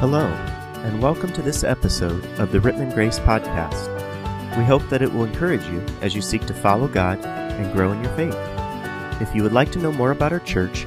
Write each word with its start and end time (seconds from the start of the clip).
Hello, 0.00 0.26
and 0.84 1.00
welcome 1.00 1.32
to 1.32 1.40
this 1.40 1.64
episode 1.64 2.22
of 2.38 2.52
the 2.52 2.58
Rittman 2.58 2.92
Grace 2.92 3.18
Podcast. 3.18 3.88
We 4.58 4.62
hope 4.62 4.86
that 4.90 5.00
it 5.00 5.10
will 5.10 5.24
encourage 5.24 5.64
you 5.68 5.82
as 6.02 6.14
you 6.14 6.20
seek 6.20 6.44
to 6.44 6.52
follow 6.52 6.86
God 6.86 7.24
and 7.24 7.72
grow 7.72 7.92
in 7.92 8.04
your 8.04 8.14
faith. 8.14 8.36
If 9.22 9.34
you 9.34 9.42
would 9.42 9.54
like 9.54 9.72
to 9.72 9.78
know 9.78 9.92
more 9.92 10.10
about 10.10 10.34
our 10.34 10.40
church, 10.40 10.82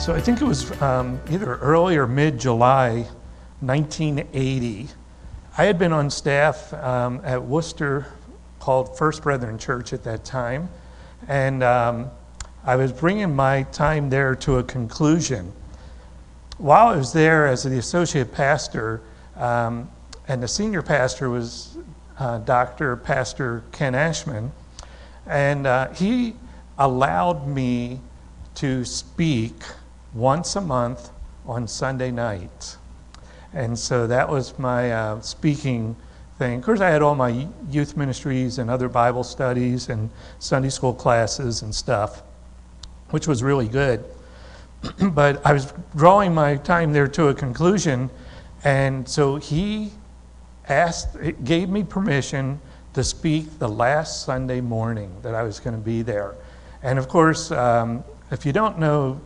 So 0.00 0.16
I 0.16 0.20
think 0.20 0.40
it 0.40 0.44
was 0.44 0.72
um, 0.82 1.20
either 1.30 1.58
early 1.58 1.96
or 1.96 2.08
mid 2.08 2.38
July 2.38 3.06
1980. 3.60 4.88
I 5.56 5.64
had 5.64 5.78
been 5.78 5.92
on 5.92 6.10
staff 6.10 6.74
um, 6.74 7.20
at 7.24 7.42
Wooster 7.42 8.06
called 8.60 8.98
First 8.98 9.22
Brethren 9.22 9.58
Church 9.58 9.92
at 9.92 10.04
that 10.04 10.24
time, 10.24 10.68
and 11.28 11.62
um, 11.62 12.10
I 12.64 12.76
was 12.76 12.92
bringing 12.92 13.34
my 13.34 13.62
time 13.64 14.10
there 14.10 14.34
to 14.36 14.58
a 14.58 14.62
conclusion. 14.62 15.52
While 16.58 16.88
I 16.88 16.96
was 16.96 17.12
there 17.12 17.46
as 17.46 17.62
the 17.62 17.78
associate 17.78 18.32
pastor, 18.32 19.00
um, 19.36 19.90
and 20.28 20.42
the 20.42 20.48
senior 20.48 20.82
pastor 20.82 21.30
was 21.30 21.78
uh, 22.18 22.38
Dr. 22.38 22.96
Pastor 22.96 23.62
Ken 23.72 23.94
Ashman, 23.94 24.52
and 25.26 25.66
uh, 25.66 25.88
he 25.92 26.34
allowed 26.78 27.46
me 27.46 28.00
to 28.56 28.84
speak 28.84 29.54
once 30.12 30.56
a 30.56 30.60
month 30.60 31.10
on 31.46 31.68
Sunday 31.68 32.10
night. 32.10 32.76
And 33.56 33.78
so 33.78 34.06
that 34.06 34.28
was 34.28 34.58
my 34.58 34.92
uh, 34.92 35.20
speaking 35.22 35.96
thing. 36.38 36.58
Of 36.58 36.64
course, 36.66 36.80
I 36.80 36.90
had 36.90 37.00
all 37.00 37.14
my 37.14 37.48
youth 37.70 37.96
ministries 37.96 38.58
and 38.58 38.68
other 38.68 38.86
Bible 38.86 39.24
studies 39.24 39.88
and 39.88 40.10
Sunday 40.40 40.68
school 40.68 40.92
classes 40.92 41.62
and 41.62 41.74
stuff, 41.74 42.22
which 43.10 43.26
was 43.26 43.42
really 43.42 43.66
good. 43.66 44.04
but 45.14 45.44
I 45.46 45.54
was 45.54 45.72
drawing 45.96 46.34
my 46.34 46.56
time 46.56 46.92
there 46.92 47.08
to 47.08 47.28
a 47.28 47.34
conclusion, 47.34 48.10
and 48.62 49.08
so 49.08 49.36
he 49.36 49.90
asked, 50.68 51.16
gave 51.42 51.70
me 51.70 51.82
permission 51.82 52.60
to 52.92 53.02
speak 53.02 53.58
the 53.58 53.68
last 53.68 54.26
Sunday 54.26 54.60
morning 54.60 55.10
that 55.22 55.34
I 55.34 55.42
was 55.42 55.60
going 55.60 55.74
to 55.74 55.82
be 55.82 56.02
there. 56.02 56.34
And 56.82 56.98
of 56.98 57.08
course, 57.08 57.50
um, 57.52 58.04
if 58.30 58.44
you 58.44 58.52
don't 58.52 58.78
know 58.78 59.18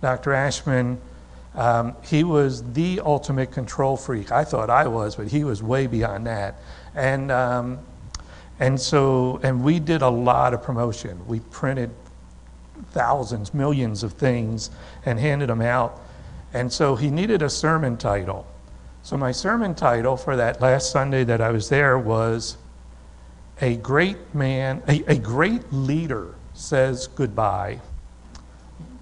Dr. 0.00 0.32
Ashman, 0.32 0.98
um, 1.56 1.96
he 2.02 2.22
was 2.22 2.62
the 2.74 3.00
ultimate 3.00 3.50
control 3.50 3.96
freak. 3.96 4.30
I 4.30 4.44
thought 4.44 4.68
I 4.68 4.86
was, 4.86 5.16
but 5.16 5.28
he 5.28 5.42
was 5.42 5.62
way 5.62 5.86
beyond 5.86 6.26
that. 6.26 6.56
And, 6.94 7.30
um, 7.30 7.78
and 8.60 8.78
so, 8.78 9.40
and 9.42 9.64
we 9.64 9.80
did 9.80 10.02
a 10.02 10.08
lot 10.08 10.52
of 10.52 10.62
promotion. 10.62 11.26
We 11.26 11.40
printed 11.40 11.90
thousands, 12.90 13.54
millions 13.54 14.02
of 14.02 14.12
things 14.12 14.70
and 15.06 15.18
handed 15.18 15.48
them 15.48 15.62
out. 15.62 16.00
And 16.52 16.70
so 16.70 16.94
he 16.94 17.10
needed 17.10 17.42
a 17.42 17.50
sermon 17.50 17.96
title. 17.96 18.46
So 19.02 19.16
my 19.16 19.32
sermon 19.32 19.74
title 19.74 20.16
for 20.16 20.36
that 20.36 20.60
last 20.60 20.90
Sunday 20.90 21.24
that 21.24 21.40
I 21.40 21.50
was 21.50 21.68
there 21.70 21.98
was 21.98 22.58
A 23.62 23.76
Great 23.76 24.34
Man, 24.34 24.82
a, 24.88 25.02
a 25.06 25.16
Great 25.16 25.72
Leader 25.72 26.34
Says 26.52 27.06
Goodbye. 27.06 27.80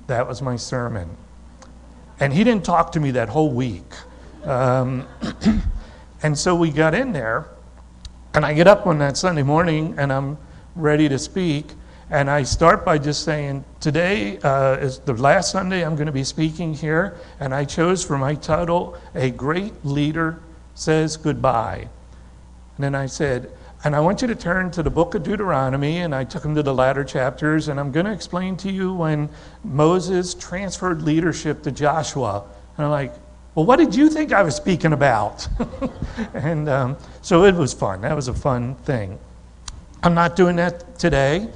That 0.07 0.29
was 0.29 0.43
my 0.43 0.57
sermon. 0.57 1.17
And 2.21 2.33
he 2.33 2.45
didn't 2.45 2.65
talk 2.65 2.93
to 2.93 3.01
me 3.01 3.11
that 3.13 3.29
whole 3.29 3.53
week. 3.53 3.93
Um, 4.45 5.07
and 6.23 6.39
so 6.39 6.55
we 6.55 6.71
got 6.71 6.95
in 6.95 7.13
there, 7.13 7.49
and 8.35 8.45
I 8.45 8.53
get 8.53 8.67
up 8.67 8.87
on 8.87 8.99
that 8.99 9.17
Sunday 9.17 9.43
morning 9.43 9.95
and 9.97 10.13
I'm 10.13 10.39
ready 10.75 11.09
to 11.09 11.19
speak. 11.19 11.67
And 12.11 12.31
I 12.31 12.43
start 12.43 12.85
by 12.85 12.99
just 12.99 13.25
saying, 13.25 13.65
Today 13.81 14.39
uh, 14.39 14.77
is 14.77 14.99
the 14.99 15.15
last 15.15 15.51
Sunday 15.51 15.85
I'm 15.85 15.95
going 15.95 16.07
to 16.07 16.13
be 16.13 16.25
speaking 16.25 16.75
here, 16.75 17.17
and 17.41 17.55
I 17.55 17.65
chose 17.65 18.05
for 18.05 18.19
my 18.19 18.35
title, 18.35 18.97
A 19.15 19.31
Great 19.31 19.73
Leader 19.85 20.41
Says 20.75 21.17
Goodbye. 21.17 21.89
And 22.77 22.85
then 22.85 22.95
I 22.95 23.07
said, 23.07 23.51
and 23.85 23.95
I 23.95 24.01
want 24.01 24.23
you 24.23 24.29
to 24.29 24.35
turn 24.35 24.71
to 24.73 24.83
the 24.83 24.89
book 24.89 25.15
of 25.15 25.23
Deuteronomy, 25.23 25.99
and 25.99 26.15
I 26.15 26.25
took 26.25 26.43
him 26.43 26.55
to 26.55 26.63
the 26.63 26.73
latter 26.73 27.05
chapters, 27.05 27.69
and 27.69 27.79
I'm 27.79 27.93
going 27.93 28.07
to 28.07 28.13
explain 28.13 28.57
to 28.59 28.73
you 28.73 28.95
when 28.95 29.29
Moses 29.63 30.33
transferred 30.33 31.03
leadership 31.03 31.63
to 31.65 31.71
Joshua. 31.71 32.45
And 32.79 32.87
I'm 32.87 32.91
like, 32.91 33.13
well, 33.55 33.67
what 33.67 33.77
did 33.77 33.95
you 33.95 34.09
think 34.09 34.33
I 34.33 34.43
was 34.43 34.57
speaking 34.57 34.95
about? 34.95 35.47
and 36.35 36.67
um, 36.67 36.97
so 37.21 37.45
it 37.45 37.55
was 37.55 37.75
fun. 37.75 38.01
That 38.01 38.17
was 38.17 38.29
a 38.29 38.35
fun 38.35 38.75
thing. 38.77 39.19
I'm 40.03 40.15
not 40.15 40.35
doing 40.35 40.57
that 40.57 40.99
today. 40.99 41.49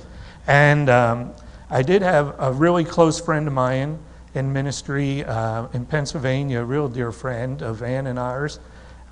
And 0.47 0.91
um, 0.91 1.33
I 1.71 1.81
did 1.81 2.03
have 2.03 2.35
a 2.39 2.53
really 2.53 2.85
close 2.85 3.19
friend 3.19 3.47
of 3.47 3.55
mine 3.55 3.99
in 4.35 4.53
ministry 4.53 5.25
uh, 5.25 5.69
in 5.73 5.87
Pennsylvania, 5.87 6.61
a 6.61 6.65
real 6.65 6.89
dear 6.89 7.11
friend 7.11 7.63
of 7.63 7.83
Ann 7.83 8.07
and 8.07 8.19
ours, 8.19 8.61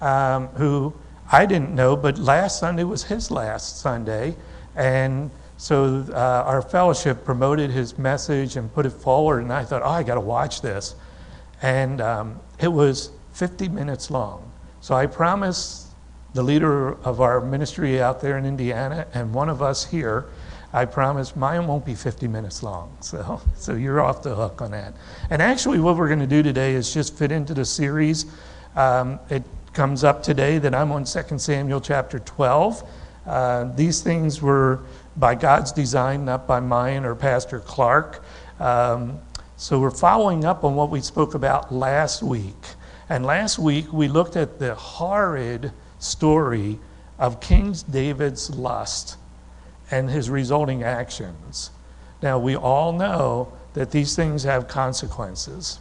um, 0.02 0.48
who 0.48 0.92
I 1.30 1.46
didn't 1.46 1.74
know, 1.74 1.96
but 1.96 2.18
last 2.18 2.58
Sunday 2.58 2.84
was 2.84 3.04
his 3.04 3.30
last 3.30 3.80
Sunday. 3.80 4.36
And 4.76 5.30
so 5.56 6.04
uh, 6.10 6.44
our 6.46 6.62
fellowship 6.62 7.24
promoted 7.24 7.70
his 7.70 7.98
message 7.98 8.56
and 8.56 8.72
put 8.72 8.86
it 8.86 8.90
forward. 8.90 9.42
And 9.42 9.52
I 9.52 9.64
thought, 9.64 9.82
oh, 9.82 9.90
I 9.90 10.02
got 10.02 10.14
to 10.14 10.20
watch 10.20 10.60
this. 10.60 10.94
And 11.62 12.00
um, 12.00 12.40
it 12.60 12.68
was 12.68 13.10
50 13.32 13.68
minutes 13.68 14.10
long. 14.10 14.50
So 14.80 14.94
I 14.94 15.06
promised 15.06 15.88
the 16.34 16.42
leader 16.42 16.92
of 17.02 17.20
our 17.20 17.40
ministry 17.40 18.00
out 18.00 18.20
there 18.20 18.36
in 18.36 18.44
Indiana 18.44 19.06
and 19.14 19.32
one 19.32 19.48
of 19.48 19.62
us 19.62 19.84
here, 19.86 20.26
I 20.72 20.84
promise 20.84 21.34
mine 21.34 21.66
won't 21.66 21.86
be 21.86 21.94
50 21.94 22.28
minutes 22.28 22.62
long. 22.62 22.96
So, 23.00 23.40
so 23.54 23.74
you're 23.74 24.00
off 24.00 24.22
the 24.22 24.34
hook 24.34 24.60
on 24.60 24.72
that. 24.72 24.94
And 25.30 25.40
actually, 25.40 25.80
what 25.80 25.96
we're 25.96 26.08
going 26.08 26.20
to 26.20 26.26
do 26.26 26.42
today 26.42 26.74
is 26.74 26.92
just 26.92 27.16
fit 27.16 27.32
into 27.32 27.54
the 27.54 27.64
series. 27.64 28.26
Um, 28.74 29.18
it 29.30 29.42
comes 29.76 30.04
up 30.04 30.22
today 30.22 30.56
that 30.56 30.74
I'm 30.74 30.90
on 30.90 31.04
2 31.04 31.38
Samuel 31.38 31.82
chapter 31.82 32.18
12. 32.18 32.82
Uh, 33.26 33.64
these 33.76 34.00
things 34.00 34.40
were 34.40 34.80
by 35.18 35.34
God's 35.34 35.70
design, 35.70 36.24
not 36.24 36.46
by 36.46 36.60
mine 36.60 37.04
or 37.04 37.14
Pastor 37.14 37.60
Clark. 37.60 38.24
Um, 38.58 39.20
so 39.58 39.78
we're 39.78 39.90
following 39.90 40.46
up 40.46 40.64
on 40.64 40.76
what 40.76 40.88
we 40.88 41.02
spoke 41.02 41.34
about 41.34 41.74
last 41.74 42.22
week. 42.22 42.56
And 43.10 43.26
last 43.26 43.58
week 43.58 43.92
we 43.92 44.08
looked 44.08 44.34
at 44.34 44.58
the 44.58 44.74
horrid 44.74 45.72
story 45.98 46.78
of 47.18 47.42
King 47.42 47.76
David's 47.90 48.48
lust 48.48 49.18
and 49.90 50.08
his 50.08 50.30
resulting 50.30 50.84
actions. 50.84 51.70
Now, 52.22 52.38
we 52.38 52.56
all 52.56 52.94
know 52.94 53.52
that 53.74 53.90
these 53.90 54.16
things 54.16 54.42
have 54.44 54.68
consequences 54.68 55.80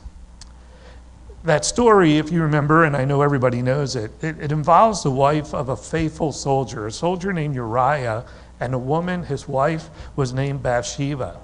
that 1.46 1.64
story, 1.64 2.18
if 2.18 2.32
you 2.32 2.42
remember, 2.42 2.84
and 2.84 2.96
I 2.96 3.06
know 3.06 3.22
everybody 3.22 3.62
knows 3.62 3.96
it, 3.96 4.12
it, 4.24 4.40
it, 4.40 4.52
involves 4.52 5.04
the 5.04 5.12
wife 5.12 5.54
of 5.54 5.70
a 5.70 5.78
faithful 5.78 6.32
soldier, 6.32 6.88
a 6.88 6.92
soldier 6.92 7.32
named 7.32 7.54
Uriah, 7.54 8.26
and 8.60 8.74
a 8.74 8.80
woman, 8.80 9.24
his 9.24 9.48
wife, 9.48 9.90
was 10.16 10.34
named 10.34 10.64
Bathsheba. 10.64 11.40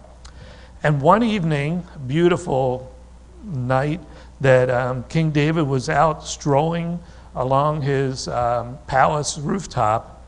And 0.81 1.01
one 1.01 1.21
evening, 1.21 1.85
beautiful 2.07 2.91
night, 3.43 4.01
that 4.39 4.71
um, 4.71 5.03
King 5.03 5.29
David 5.29 5.67
was 5.67 5.87
out 5.87 6.25
strolling 6.25 6.99
along 7.35 7.83
his 7.83 8.27
um, 8.27 8.79
palace 8.87 9.37
rooftop, 9.37 10.25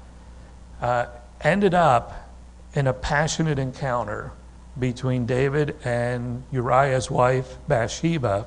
uh, 0.81 1.07
ended 1.41 1.73
up 1.73 2.29
in 2.75 2.85
a 2.85 2.93
passionate 2.93 3.57
encounter 3.57 4.31
between 4.77 5.25
David 5.25 5.75
and 5.83 6.43
Uriah's 6.51 7.09
wife, 7.09 7.57
Bathsheba 7.67 8.45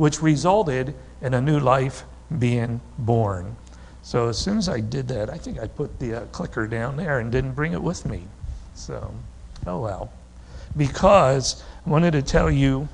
which 0.00 0.22
resulted 0.22 0.94
in 1.20 1.34
a 1.34 1.40
new 1.42 1.60
life 1.60 2.04
being 2.38 2.80
born. 2.96 3.54
So 4.00 4.30
as 4.30 4.38
soon 4.38 4.56
as 4.56 4.66
I 4.66 4.80
did 4.80 5.06
that, 5.08 5.28
I 5.28 5.36
think 5.36 5.60
I 5.60 5.66
put 5.66 5.98
the 5.98 6.22
uh, 6.22 6.24
clicker 6.32 6.66
down 6.66 6.96
there 6.96 7.18
and 7.18 7.30
didn't 7.30 7.52
bring 7.52 7.74
it 7.74 7.82
with 7.82 8.06
me. 8.06 8.22
So, 8.72 9.12
oh 9.66 9.78
well. 9.78 10.10
Because 10.74 11.62
I 11.84 11.90
wanted 11.90 12.12
to 12.12 12.22
tell 12.22 12.50
you, 12.50 12.88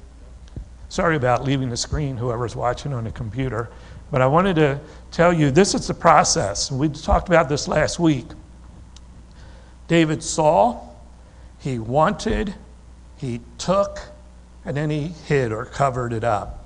sorry 0.88 1.14
about 1.14 1.44
leaving 1.44 1.70
the 1.70 1.76
screen, 1.76 2.17
whoever's 2.17 2.56
watching 2.56 2.93
on 2.93 3.05
the 3.05 3.12
computer, 3.12 3.69
but 4.11 4.20
I 4.20 4.26
wanted 4.26 4.56
to 4.56 4.81
tell 5.12 5.32
you 5.32 5.52
this 5.52 5.75
is 5.76 5.87
the 5.87 5.94
process. 5.94 6.73
We 6.73 6.88
talked 6.88 7.29
about 7.29 7.49
this 7.49 7.69
last 7.69 8.00
week. 8.00 8.26
David 9.87 10.25
saw, 10.25 10.81
he 11.61 11.79
wanted, 11.79 12.56
he 13.17 13.43
took, 13.59 14.00
and 14.64 14.76
then 14.76 14.91
he 14.91 15.14
hid 15.29 15.52
or 15.52 15.67
covered 15.67 16.12
it 16.12 16.25
up. 16.25 16.64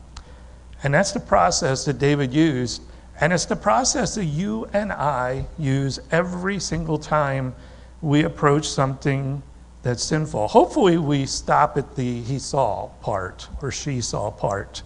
And 0.83 0.95
that's 0.95 1.13
the 1.13 1.21
process 1.21 1.85
that 1.85 1.99
David 1.99 2.33
used. 2.33 2.83
And 3.21 3.33
it's 3.33 3.45
the 3.45 3.57
process 3.57 4.15
that 4.15 4.25
you 4.25 4.67
and 4.73 4.93
I 4.93 5.47
use 5.59 6.01
every 6.11 6.59
single 6.59 6.99
time 6.99 7.55
we 8.01 8.25
approach 8.25 8.67
something 8.67 9.43
that's 9.83 10.03
sinful. 10.03 10.49
Hopefully, 10.49 10.99
we 10.99 11.27
stop 11.27 11.77
at 11.77 11.97
the 11.97 12.23
he 12.23 12.39
saw 12.39 12.89
part 13.03 13.49
or 13.63 13.71
she 13.71 14.01
saw 14.01 14.31
part. 14.31 14.83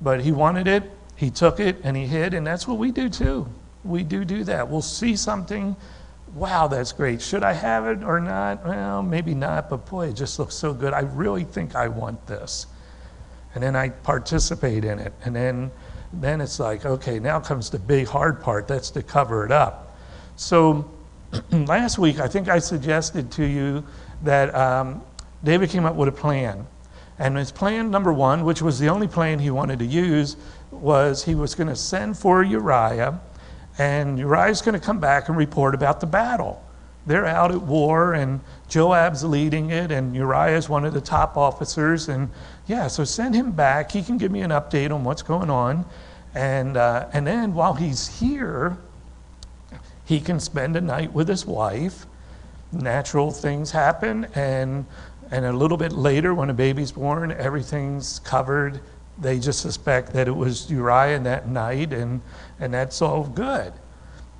But 0.00 0.20
he 0.20 0.32
wanted 0.32 0.68
it, 0.68 0.84
he 1.16 1.30
took 1.30 1.60
it 1.60 1.76
and 1.82 1.96
he 1.96 2.06
hid, 2.06 2.34
and 2.34 2.46
that's 2.46 2.66
what 2.66 2.78
we 2.78 2.90
do 2.90 3.08
too. 3.08 3.48
We 3.84 4.02
do 4.02 4.24
do 4.24 4.44
that. 4.44 4.68
We'll 4.68 4.82
see 4.82 5.16
something, 5.16 5.76
wow, 6.34 6.66
that's 6.66 6.92
great. 6.92 7.22
Should 7.22 7.44
I 7.44 7.52
have 7.52 7.86
it 7.86 8.02
or 8.02 8.20
not? 8.20 8.64
Well, 8.64 9.02
maybe 9.02 9.34
not, 9.34 9.70
but 9.70 9.86
boy, 9.86 10.08
it 10.08 10.14
just 10.14 10.38
looks 10.38 10.54
so 10.54 10.72
good. 10.72 10.92
I 10.92 11.00
really 11.00 11.44
think 11.44 11.74
I 11.74 11.88
want 11.88 12.26
this. 12.26 12.66
And 13.54 13.62
then 13.62 13.76
I 13.76 13.90
participate 13.90 14.84
in 14.84 14.98
it. 14.98 15.12
And 15.24 15.34
then, 15.34 15.70
then 16.12 16.40
it's 16.40 16.58
like, 16.58 16.84
okay, 16.84 17.18
now 17.18 17.40
comes 17.40 17.70
the 17.70 17.78
big 17.78 18.06
hard 18.06 18.42
part. 18.42 18.66
That's 18.66 18.90
to 18.90 19.02
cover 19.02 19.44
it 19.44 19.52
up. 19.52 19.96
So 20.36 20.90
last 21.50 21.98
week, 21.98 22.20
I 22.20 22.28
think 22.28 22.48
I 22.48 22.58
suggested 22.58 23.30
to 23.32 23.44
you 23.44 23.84
that 24.22 24.54
um, 24.54 25.02
David 25.44 25.70
came 25.70 25.84
up 25.84 25.94
with 25.94 26.08
a 26.08 26.12
plan. 26.12 26.66
And 27.18 27.36
his 27.36 27.52
plan 27.52 27.90
number 27.90 28.12
one, 28.12 28.44
which 28.44 28.60
was 28.60 28.78
the 28.78 28.88
only 28.88 29.06
plan 29.06 29.38
he 29.38 29.50
wanted 29.50 29.78
to 29.78 29.84
use, 29.84 30.36
was 30.70 31.24
he 31.24 31.34
was 31.34 31.54
going 31.54 31.68
to 31.68 31.76
send 31.76 32.18
for 32.18 32.42
Uriah, 32.42 33.20
and 33.78 34.18
Uriah's 34.18 34.62
going 34.62 34.78
to 34.78 34.84
come 34.84 34.98
back 34.98 35.28
and 35.28 35.36
report 35.36 35.74
about 35.74 36.00
the 36.00 36.06
battle. 36.06 36.64
They're 37.06 37.26
out 37.26 37.52
at 37.52 37.62
war, 37.62 38.14
and 38.14 38.40
Joab's 38.68 39.22
leading 39.22 39.70
it, 39.70 39.90
and 39.90 40.14
Uriah 40.14 40.56
is 40.56 40.68
one 40.68 40.84
of 40.84 40.94
the 40.94 41.00
top 41.00 41.36
officers. 41.36 42.08
And 42.08 42.30
yeah, 42.66 42.88
so 42.88 43.04
send 43.04 43.34
him 43.34 43.52
back. 43.52 43.90
He 43.90 44.02
can 44.02 44.18
give 44.18 44.32
me 44.32 44.40
an 44.40 44.50
update 44.50 44.90
on 44.90 45.04
what's 45.04 45.22
going 45.22 45.50
on. 45.50 45.84
And, 46.34 46.76
uh, 46.76 47.08
and 47.12 47.26
then 47.26 47.54
while 47.54 47.74
he's 47.74 48.20
here, 48.20 48.76
he 50.04 50.20
can 50.20 50.40
spend 50.40 50.76
a 50.76 50.80
night 50.80 51.12
with 51.12 51.28
his 51.28 51.46
wife. 51.46 52.06
Natural 52.72 53.30
things 53.30 53.70
happen, 53.70 54.26
and 54.34 54.84
and 55.30 55.46
a 55.46 55.52
little 55.52 55.76
bit 55.76 55.92
later, 55.92 56.34
when 56.34 56.50
a 56.50 56.54
baby's 56.54 56.92
born, 56.92 57.32
everything's 57.32 58.18
covered. 58.20 58.80
They 59.18 59.38
just 59.38 59.60
suspect 59.60 60.12
that 60.12 60.28
it 60.28 60.36
was 60.36 60.70
Uriah 60.70 61.18
that 61.20 61.48
night, 61.48 61.92
and, 61.92 62.20
and 62.60 62.74
that's 62.74 63.00
all 63.00 63.24
good. 63.24 63.72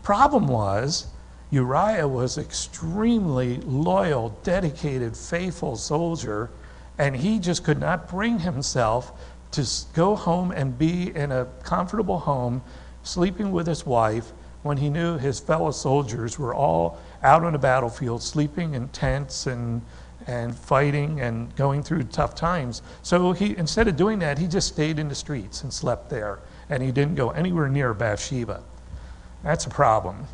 Problem 0.03 0.47
was, 0.47 1.07
Uriah 1.55 2.09
was 2.09 2.37
extremely 2.37 3.59
loyal, 3.59 4.37
dedicated, 4.43 5.17
faithful 5.17 5.77
soldier, 5.77 6.51
and 6.99 7.15
he 7.15 7.39
just 7.39 7.63
could 7.63 7.79
not 7.79 8.09
bring 8.09 8.41
himself 8.41 9.13
to 9.53 9.65
go 9.95 10.17
home 10.17 10.51
and 10.51 10.77
be 10.77 11.15
in 11.15 11.31
a 11.31 11.47
comfortable 11.63 12.19
home, 12.19 12.61
sleeping 13.05 13.53
with 13.53 13.69
his 13.69 13.87
wife, 13.87 14.33
when 14.65 14.79
he 14.79 14.91
knew 14.91 15.17
his 15.17 15.39
fellow 15.39 15.71
soldiers 15.71 16.41
were 16.41 16.53
all 16.53 16.99
out 17.23 17.45
on 17.45 17.53
the 17.53 17.59
battlefield, 17.59 18.21
sleeping 18.21 18.75
in 18.75 18.89
tents 18.89 19.47
and 19.47 19.83
and 20.27 20.57
fighting 20.57 21.21
and 21.21 21.55
going 21.55 21.83
through 21.83 22.03
tough 22.03 22.35
times. 22.35 22.81
So 23.03 23.33
he, 23.33 23.57
instead 23.59 23.89
of 23.89 23.97
doing 23.97 24.19
that, 24.21 24.39
he 24.39 24.47
just 24.47 24.69
stayed 24.69 24.99
in 24.99 25.09
the 25.09 25.15
streets 25.15 25.63
and 25.63 25.73
slept 25.73 26.09
there, 26.09 26.39
and 26.71 26.83
he 26.83 26.91
didn't 26.91 27.15
go 27.15 27.31
anywhere 27.31 27.69
near 27.69 27.93
Bathsheba. 27.93 28.63
That's 29.43 29.67
a 29.67 29.71
problem. 29.71 30.27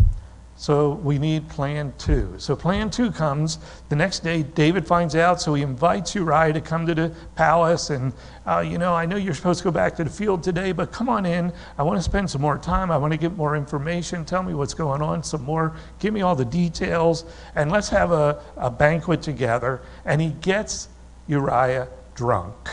So 0.61 0.91
we 0.91 1.19
need 1.19 1.49
plan 1.49 1.95
two. 1.97 2.35
So 2.37 2.55
plan 2.55 2.91
two 2.91 3.11
comes 3.11 3.61
the 3.89 3.97
next 3.97 4.19
day. 4.19 4.43
David 4.43 4.87
finds 4.87 5.17
out, 5.17 5.41
so 5.41 5.55
he 5.55 5.63
invites 5.63 6.15
Uriah 6.15 6.53
to 6.53 6.61
come 6.61 6.87
to 6.87 6.95
the 6.95 7.15
palace. 7.35 7.89
And, 7.89 8.13
uh, 8.47 8.59
you 8.59 8.77
know, 8.77 8.93
I 8.93 9.07
know 9.07 9.17
you're 9.17 9.33
supposed 9.33 9.61
to 9.61 9.65
go 9.65 9.71
back 9.71 9.97
to 9.97 10.05
the 10.05 10.11
field 10.11 10.43
today, 10.43 10.73
but 10.73 10.93
come 10.93 11.09
on 11.09 11.25
in. 11.25 11.51
I 11.79 11.83
want 11.83 11.99
to 11.99 12.03
spend 12.03 12.29
some 12.29 12.43
more 12.43 12.59
time. 12.59 12.91
I 12.91 12.99
want 12.99 13.11
to 13.15 13.17
get 13.17 13.35
more 13.39 13.57
information. 13.57 14.23
Tell 14.27 14.43
me 14.43 14.53
what's 14.53 14.75
going 14.75 15.01
on 15.01 15.23
some 15.23 15.45
more. 15.45 15.75
Give 15.99 16.13
me 16.13 16.21
all 16.21 16.37
the 16.37 16.45
details. 16.45 17.25
And 17.55 17.73
let's 17.73 17.89
have 17.89 18.13
a, 18.13 18.43
a 18.59 18.71
banquet 18.71 19.23
together. 19.23 19.81
And 20.05 20.21
he 20.21 20.29
gets 20.43 20.91
Uriah 21.27 21.89
drunk. 22.15 22.69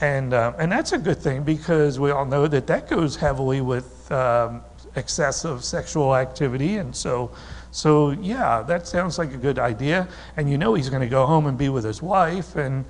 And, 0.00 0.32
uh, 0.32 0.54
and 0.58 0.72
that's 0.72 0.92
a 0.92 0.98
good 0.98 1.18
thing 1.18 1.42
because 1.42 2.00
we 2.00 2.12
all 2.12 2.24
know 2.24 2.46
that 2.46 2.66
that 2.68 2.88
goes 2.88 3.14
heavily 3.14 3.60
with 3.60 4.10
um, 4.10 4.62
excessive 4.96 5.64
sexual 5.64 6.16
activity. 6.16 6.76
And 6.76 6.94
so, 6.94 7.30
so 7.70 8.10
yeah, 8.10 8.62
that 8.62 8.86
sounds 8.86 9.18
like 9.18 9.32
a 9.32 9.36
good 9.36 9.58
idea. 9.58 10.08
And 10.36 10.50
you 10.50 10.58
know 10.58 10.74
he's 10.74 10.90
going 10.90 11.02
to 11.02 11.08
go 11.08 11.26
home 11.26 11.46
and 11.46 11.56
be 11.56 11.68
with 11.68 11.84
his 11.84 12.02
wife, 12.02 12.56
and, 12.56 12.84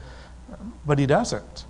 but 0.87 0.99
he 0.99 1.06
doesn't. 1.06 1.67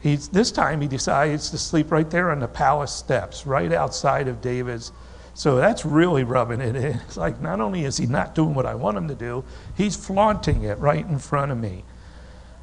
He's, 0.00 0.28
this 0.28 0.50
time 0.50 0.80
he 0.80 0.88
decides 0.88 1.50
to 1.50 1.58
sleep 1.58 1.92
right 1.92 2.10
there 2.10 2.30
on 2.30 2.40
the 2.40 2.48
palace 2.48 2.92
steps, 2.92 3.46
right 3.46 3.72
outside 3.72 4.26
of 4.28 4.40
David's. 4.40 4.92
So 5.34 5.56
that's 5.56 5.84
really 5.84 6.24
rubbing 6.24 6.60
it 6.60 6.76
in. 6.76 7.00
It's 7.06 7.16
like 7.16 7.40
not 7.40 7.60
only 7.60 7.84
is 7.84 7.96
he 7.96 8.06
not 8.06 8.34
doing 8.34 8.54
what 8.54 8.66
I 8.66 8.74
want 8.74 8.96
him 8.96 9.08
to 9.08 9.14
do, 9.14 9.44
he's 9.76 9.96
flaunting 9.96 10.64
it 10.64 10.78
right 10.78 11.06
in 11.06 11.18
front 11.18 11.52
of 11.52 11.58
me. 11.58 11.84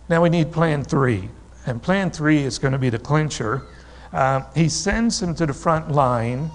Now 0.10 0.21
we 0.21 0.30
need 0.30 0.51
plan 0.51 0.83
three. 0.83 1.30
And 1.66 1.81
plan 1.81 2.12
three 2.12 2.44
is 2.44 2.60
going 2.60 2.71
to 2.74 2.77
be 2.77 2.89
the 2.89 3.00
clincher. 3.00 3.63
Uh, 4.12 4.42
he 4.56 4.69
sends 4.69 5.21
him 5.21 5.36
to 5.36 5.45
the 5.45 5.54
front 5.54 5.92
line 5.92 6.50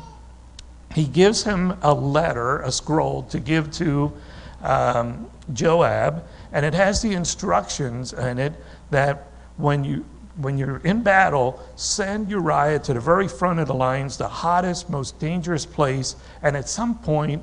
he 0.95 1.05
gives 1.05 1.43
him 1.43 1.77
a 1.83 1.93
letter, 1.93 2.61
a 2.61 2.71
scroll, 2.71 3.25
to 3.25 3.41
give 3.41 3.71
to 3.73 4.13
um, 4.63 5.29
Joab, 5.53 6.25
and 6.53 6.65
it 6.65 6.73
has 6.73 7.03
the 7.03 7.13
instructions 7.13 8.13
in 8.13 8.39
it 8.39 8.53
that 8.91 9.29
when 9.57 9.85
you 9.85 10.05
when 10.37 10.59
you're 10.59 10.79
in 10.79 11.01
battle, 11.01 11.65
send 11.77 12.29
Uriah 12.29 12.81
to 12.81 12.95
the 12.95 12.99
very 12.99 13.29
front 13.29 13.61
of 13.61 13.69
the 13.69 13.75
lines, 13.75 14.17
the 14.17 14.27
hottest, 14.27 14.91
most 14.91 15.21
dangerous 15.21 15.65
place, 15.65 16.17
and 16.43 16.57
at 16.57 16.69
some 16.69 16.99
point, 16.99 17.41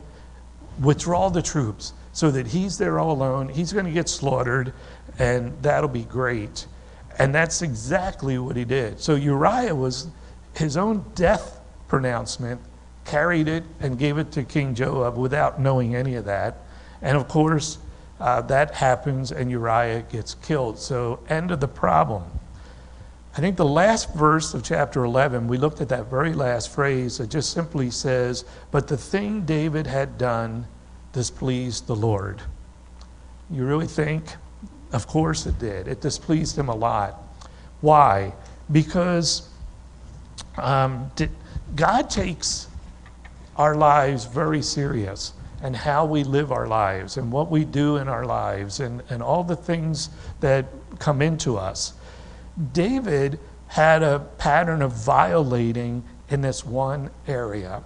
withdraw 0.82 1.30
the 1.30 1.42
troops 1.42 1.94
so 2.12 2.30
that 2.32 2.48
he's 2.48 2.78
there 2.78 3.00
all 3.00 3.14
alone. 3.14 3.48
He's 3.48 3.72
going 3.72 3.86
to 3.86 3.92
get 3.92 4.10
slaughtered, 4.10 4.74
and 5.20 5.54
that'll 5.62 5.88
be 5.88 6.04
great. 6.04 6.68
And 7.18 7.34
that's 7.34 7.62
exactly 7.62 8.38
what 8.38 8.58
he 8.58 8.66
did. 8.66 9.00
So 9.00 9.16
Uriah 9.16 9.74
was 9.74 10.08
his 10.54 10.76
own 10.76 11.06
death 11.16 11.62
pronouncement 11.88 12.60
carried 13.12 13.50
it 13.50 13.66
and 13.82 14.00
gave 14.00 14.18
it 14.18 14.32
to 14.32 14.42
King 14.42 14.74
Joab 14.74 15.18
without 15.18 15.60
knowing 15.60 15.96
any 15.98 16.16
of 16.16 16.24
that. 16.26 16.60
And 17.02 17.18
of 17.18 17.28
course, 17.28 17.78
uh, 18.22 18.40
that 18.44 18.74
happens 18.74 19.34
and 19.34 19.52
Uriah 19.52 20.04
gets 20.04 20.36
killed. 20.36 20.80
So, 20.80 21.20
end 21.28 21.52
of 21.52 21.60
the 21.60 21.68
problem. 21.68 22.24
I 23.36 23.42
think 23.42 23.58
the 23.58 23.66
last 23.66 24.14
verse 24.14 24.54
of 24.54 24.64
chapter 24.64 25.04
11, 25.04 25.48
we 25.50 25.58
looked 25.58 25.82
at 25.82 25.90
that 25.90 26.10
very 26.10 26.34
last 26.34 26.72
phrase. 26.74 27.20
It 27.20 27.30
just 27.30 27.52
simply 27.52 27.92
says, 27.92 28.46
But 28.72 28.88
the 28.88 28.98
thing 28.98 29.42
David 29.42 29.88
had 29.88 30.18
done 30.18 30.66
displeased 31.12 31.88
the 31.88 31.96
Lord. 31.96 32.42
You 33.50 33.66
really 33.66 33.88
think? 33.88 34.24
Of 34.94 35.06
course 35.08 35.46
it 35.46 35.60
did. 35.60 35.90
It 35.90 36.00
displeased 36.00 36.58
him 36.58 36.70
a 36.70 36.76
lot. 36.76 37.22
Why? 37.82 38.34
Because 38.72 39.50
um, 40.58 41.12
God 41.76 42.10
takes 42.10 42.68
our 43.62 43.76
lives 43.76 44.26
very 44.26 44.62
serious 44.64 45.34
and 45.62 45.76
how 45.76 46.04
we 46.04 46.24
live 46.24 46.52
our 46.52 46.68
lives 46.68 47.18
and 47.18 47.32
what 47.32 47.52
we 47.52 47.64
do 47.64 47.98
in 47.98 48.08
our 48.08 48.26
lives 48.26 48.80
and, 48.80 49.04
and 49.12 49.22
all 49.22 49.44
the 49.44 49.56
things 49.56 50.10
that 50.40 50.66
come 50.98 51.22
into 51.22 51.58
us. 51.58 51.94
David 52.74 53.40
had 53.68 54.02
a 54.02 54.18
pattern 54.40 54.82
of 54.82 54.92
violating 54.94 56.04
in 56.30 56.42
this 56.42 56.66
one 56.66 57.12
area. 57.28 57.84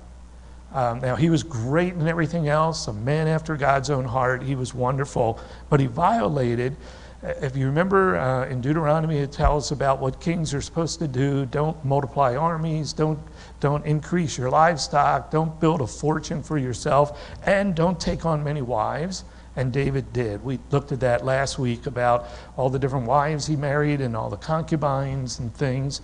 Um, 0.71 1.01
now, 1.01 1.17
he 1.17 1.29
was 1.29 1.43
great 1.43 1.93
in 1.93 2.07
everything 2.07 2.47
else, 2.47 2.87
a 2.87 2.93
man 2.93 3.27
after 3.27 3.57
God's 3.57 3.89
own 3.89 4.05
heart. 4.05 4.43
He 4.43 4.55
was 4.55 4.73
wonderful, 4.73 5.41
but 5.69 5.81
he 5.81 5.87
violated 5.87 6.77
if 7.25 7.55
you 7.57 7.65
remember 7.65 8.17
uh, 8.17 8.45
in 8.47 8.61
Deuteronomy, 8.61 9.17
it 9.17 9.31
tells 9.31 9.71
about 9.71 9.99
what 9.99 10.19
kings 10.19 10.53
are 10.53 10.61
supposed 10.61 10.99
to 10.99 11.07
do. 11.07 11.45
Don't 11.47 11.83
multiply 11.83 12.35
armies, 12.35 12.93
don't, 12.93 13.19
don't 13.65 13.87
increase 13.87 14.37
your 14.37 14.51
livestock, 14.51 15.31
don't 15.31 15.59
build 15.59 15.81
a 15.81 15.87
fortune 15.87 16.43
for 16.43 16.59
yourself, 16.59 17.19
and 17.47 17.73
don't 17.73 17.99
take 17.99 18.23
on 18.23 18.43
many 18.43 18.61
wives. 18.61 19.23
And 19.55 19.73
David 19.73 20.13
did. 20.13 20.43
We 20.43 20.59
looked 20.69 20.91
at 20.91 20.99
that 20.99 21.25
last 21.25 21.57
week 21.57 21.87
about 21.87 22.27
all 22.57 22.69
the 22.69 22.77
different 22.77 23.07
wives 23.07 23.47
he 23.47 23.55
married 23.55 24.01
and 24.01 24.15
all 24.15 24.29
the 24.29 24.37
concubines 24.37 25.39
and 25.39 25.51
things. 25.51 26.01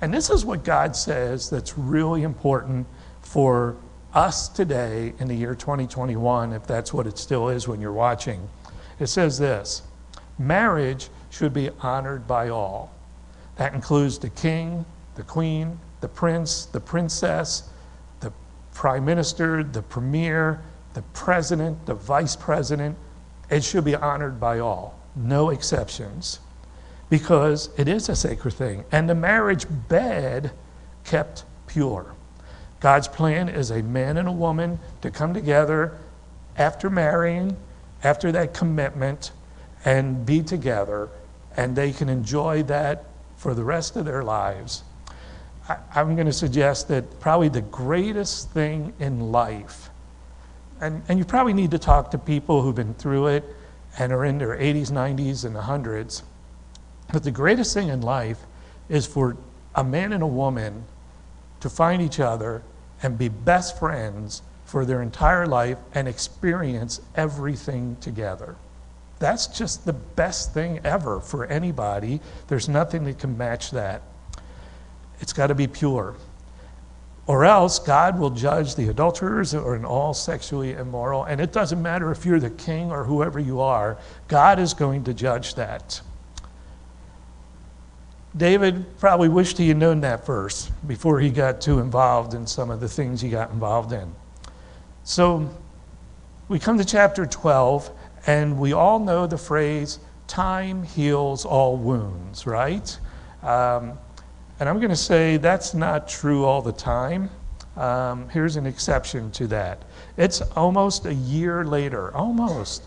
And 0.00 0.12
this 0.12 0.28
is 0.28 0.44
what 0.44 0.64
God 0.64 0.96
says 0.96 1.48
that's 1.48 1.78
really 1.78 2.24
important 2.24 2.84
for 3.20 3.76
us 4.12 4.48
today 4.48 5.12
in 5.20 5.28
the 5.28 5.36
year 5.36 5.54
2021, 5.54 6.52
if 6.52 6.66
that's 6.66 6.92
what 6.92 7.06
it 7.06 7.16
still 7.16 7.48
is 7.48 7.68
when 7.68 7.80
you're 7.80 7.92
watching. 7.92 8.48
It 8.98 9.06
says 9.06 9.38
this 9.38 9.82
marriage 10.36 11.10
should 11.30 11.54
be 11.54 11.70
honored 11.78 12.26
by 12.26 12.48
all. 12.48 12.92
That 13.54 13.72
includes 13.72 14.18
the 14.18 14.30
king, 14.30 14.84
the 15.14 15.22
queen, 15.22 15.78
the 16.00 16.08
prince, 16.08 16.66
the 16.66 16.80
princess, 16.80 17.70
the 18.20 18.32
prime 18.72 19.04
minister, 19.04 19.62
the 19.62 19.82
premier, 19.82 20.62
the 20.94 21.02
president, 21.12 21.86
the 21.86 21.94
vice 21.94 22.36
president. 22.36 22.96
It 23.50 23.64
should 23.64 23.84
be 23.84 23.94
honored 23.94 24.40
by 24.40 24.58
all, 24.58 24.98
no 25.14 25.50
exceptions, 25.50 26.40
because 27.10 27.70
it 27.76 27.88
is 27.88 28.08
a 28.08 28.16
sacred 28.16 28.54
thing. 28.54 28.84
And 28.90 29.08
the 29.08 29.14
marriage 29.14 29.66
bed 29.88 30.52
kept 31.04 31.44
pure. 31.66 32.14
God's 32.80 33.08
plan 33.08 33.48
is 33.48 33.70
a 33.70 33.82
man 33.82 34.16
and 34.16 34.28
a 34.28 34.32
woman 34.32 34.78
to 35.02 35.10
come 35.10 35.34
together 35.34 35.98
after 36.56 36.90
marrying, 36.90 37.56
after 38.02 38.30
that 38.32 38.54
commitment, 38.54 39.32
and 39.84 40.24
be 40.24 40.42
together, 40.42 41.08
and 41.56 41.76
they 41.76 41.92
can 41.92 42.08
enjoy 42.08 42.62
that 42.64 43.04
for 43.36 43.54
the 43.54 43.64
rest 43.64 43.96
of 43.96 44.04
their 44.04 44.22
lives. 44.22 44.82
I, 45.68 45.76
I'm 45.94 46.14
going 46.14 46.26
to 46.26 46.32
suggest 46.32 46.88
that 46.88 47.20
probably 47.20 47.48
the 47.48 47.62
greatest 47.62 48.50
thing 48.50 48.92
in 48.98 49.32
life, 49.32 49.90
and, 50.80 51.02
and 51.08 51.18
you 51.18 51.24
probably 51.24 51.52
need 51.52 51.70
to 51.70 51.78
talk 51.78 52.10
to 52.10 52.18
people 52.18 52.62
who've 52.62 52.74
been 52.74 52.94
through 52.94 53.28
it 53.28 53.44
and 53.98 54.12
are 54.12 54.24
in 54.24 54.38
their 54.38 54.56
80s, 54.56 54.90
90s, 54.90 55.44
and 55.44 55.56
100s. 55.56 56.22
But 57.12 57.22
the 57.22 57.30
greatest 57.30 57.74
thing 57.74 57.88
in 57.88 58.00
life 58.00 58.38
is 58.88 59.06
for 59.06 59.36
a 59.74 59.84
man 59.84 60.12
and 60.12 60.22
a 60.22 60.26
woman 60.26 60.84
to 61.60 61.70
find 61.70 62.02
each 62.02 62.20
other 62.20 62.62
and 63.02 63.16
be 63.16 63.28
best 63.28 63.78
friends 63.78 64.42
for 64.64 64.84
their 64.84 65.02
entire 65.02 65.46
life 65.46 65.78
and 65.94 66.08
experience 66.08 67.00
everything 67.14 67.96
together. 68.00 68.56
That's 69.18 69.46
just 69.46 69.84
the 69.84 69.92
best 69.92 70.52
thing 70.52 70.80
ever 70.84 71.20
for 71.20 71.46
anybody. 71.46 72.20
There's 72.48 72.68
nothing 72.68 73.04
that 73.04 73.18
can 73.18 73.38
match 73.38 73.70
that. 73.70 74.02
It's 75.24 75.32
got 75.32 75.46
to 75.46 75.54
be 75.54 75.66
pure. 75.66 76.16
Or 77.26 77.46
else 77.46 77.78
God 77.78 78.18
will 78.18 78.28
judge 78.28 78.74
the 78.74 78.90
adulterers 78.90 79.54
or 79.54 79.74
in 79.74 79.82
all 79.82 80.12
sexually 80.12 80.72
immoral. 80.72 81.24
And 81.24 81.40
it 81.40 81.50
doesn't 81.50 81.80
matter 81.80 82.12
if 82.12 82.26
you're 82.26 82.38
the 82.38 82.50
king 82.50 82.92
or 82.92 83.04
whoever 83.04 83.40
you 83.40 83.58
are, 83.62 83.96
God 84.28 84.58
is 84.58 84.74
going 84.74 85.04
to 85.04 85.14
judge 85.14 85.54
that. 85.54 85.98
David 88.36 88.84
probably 88.98 89.30
wished 89.30 89.56
he 89.56 89.68
had 89.68 89.78
known 89.78 90.02
that 90.02 90.26
verse 90.26 90.70
before 90.86 91.20
he 91.20 91.30
got 91.30 91.58
too 91.58 91.78
involved 91.78 92.34
in 92.34 92.46
some 92.46 92.68
of 92.68 92.80
the 92.80 92.88
things 92.88 93.22
he 93.22 93.30
got 93.30 93.50
involved 93.50 93.94
in. 93.94 94.14
So 95.04 95.48
we 96.48 96.58
come 96.58 96.76
to 96.76 96.84
chapter 96.84 97.24
12, 97.24 97.90
and 98.26 98.58
we 98.58 98.74
all 98.74 98.98
know 98.98 99.26
the 99.26 99.38
phrase, 99.38 100.00
time 100.26 100.82
heals 100.82 101.46
all 101.46 101.78
wounds, 101.78 102.46
right? 102.46 102.98
Um, 103.42 103.98
and 104.60 104.68
I'm 104.68 104.78
going 104.78 104.90
to 104.90 104.96
say 104.96 105.36
that's 105.36 105.74
not 105.74 106.08
true 106.08 106.44
all 106.44 106.62
the 106.62 106.72
time. 106.72 107.30
Um, 107.76 108.28
here's 108.28 108.56
an 108.56 108.66
exception 108.66 109.30
to 109.32 109.46
that. 109.48 109.82
It's 110.16 110.40
almost 110.56 111.06
a 111.06 111.14
year 111.14 111.64
later, 111.64 112.14
almost. 112.14 112.84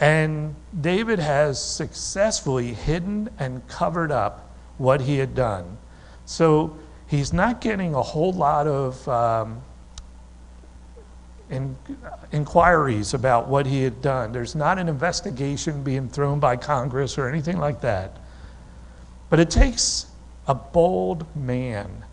And 0.00 0.54
David 0.80 1.18
has 1.18 1.62
successfully 1.62 2.74
hidden 2.74 3.28
and 3.38 3.66
covered 3.68 4.12
up 4.12 4.50
what 4.78 5.00
he 5.00 5.18
had 5.18 5.34
done. 5.34 5.78
So 6.26 6.76
he's 7.08 7.32
not 7.32 7.60
getting 7.60 7.94
a 7.94 8.02
whole 8.02 8.32
lot 8.32 8.66
of 8.66 9.08
um, 9.08 9.62
in, 11.50 11.76
inquiries 12.30 13.14
about 13.14 13.48
what 13.48 13.66
he 13.66 13.82
had 13.82 14.00
done. 14.00 14.32
There's 14.32 14.54
not 14.54 14.78
an 14.78 14.88
investigation 14.88 15.82
being 15.82 16.08
thrown 16.08 16.40
by 16.40 16.56
Congress 16.56 17.18
or 17.18 17.28
anything 17.28 17.58
like 17.58 17.80
that. 17.80 18.18
But 19.28 19.40
it 19.40 19.50
takes 19.50 20.06
a 20.46 20.54
bold 20.54 21.24
man 21.36 22.04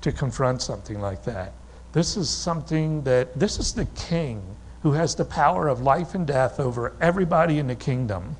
to 0.00 0.12
confront 0.12 0.62
something 0.62 1.00
like 1.00 1.24
that. 1.24 1.52
This 1.92 2.16
is 2.16 2.30
something 2.30 3.02
that, 3.02 3.38
this 3.38 3.58
is 3.58 3.74
the 3.74 3.84
king 3.96 4.42
who 4.82 4.92
has 4.92 5.14
the 5.14 5.24
power 5.24 5.68
of 5.68 5.82
life 5.82 6.14
and 6.14 6.26
death 6.26 6.58
over 6.58 6.94
everybody 7.00 7.58
in 7.58 7.66
the 7.66 7.74
kingdom. 7.74 8.36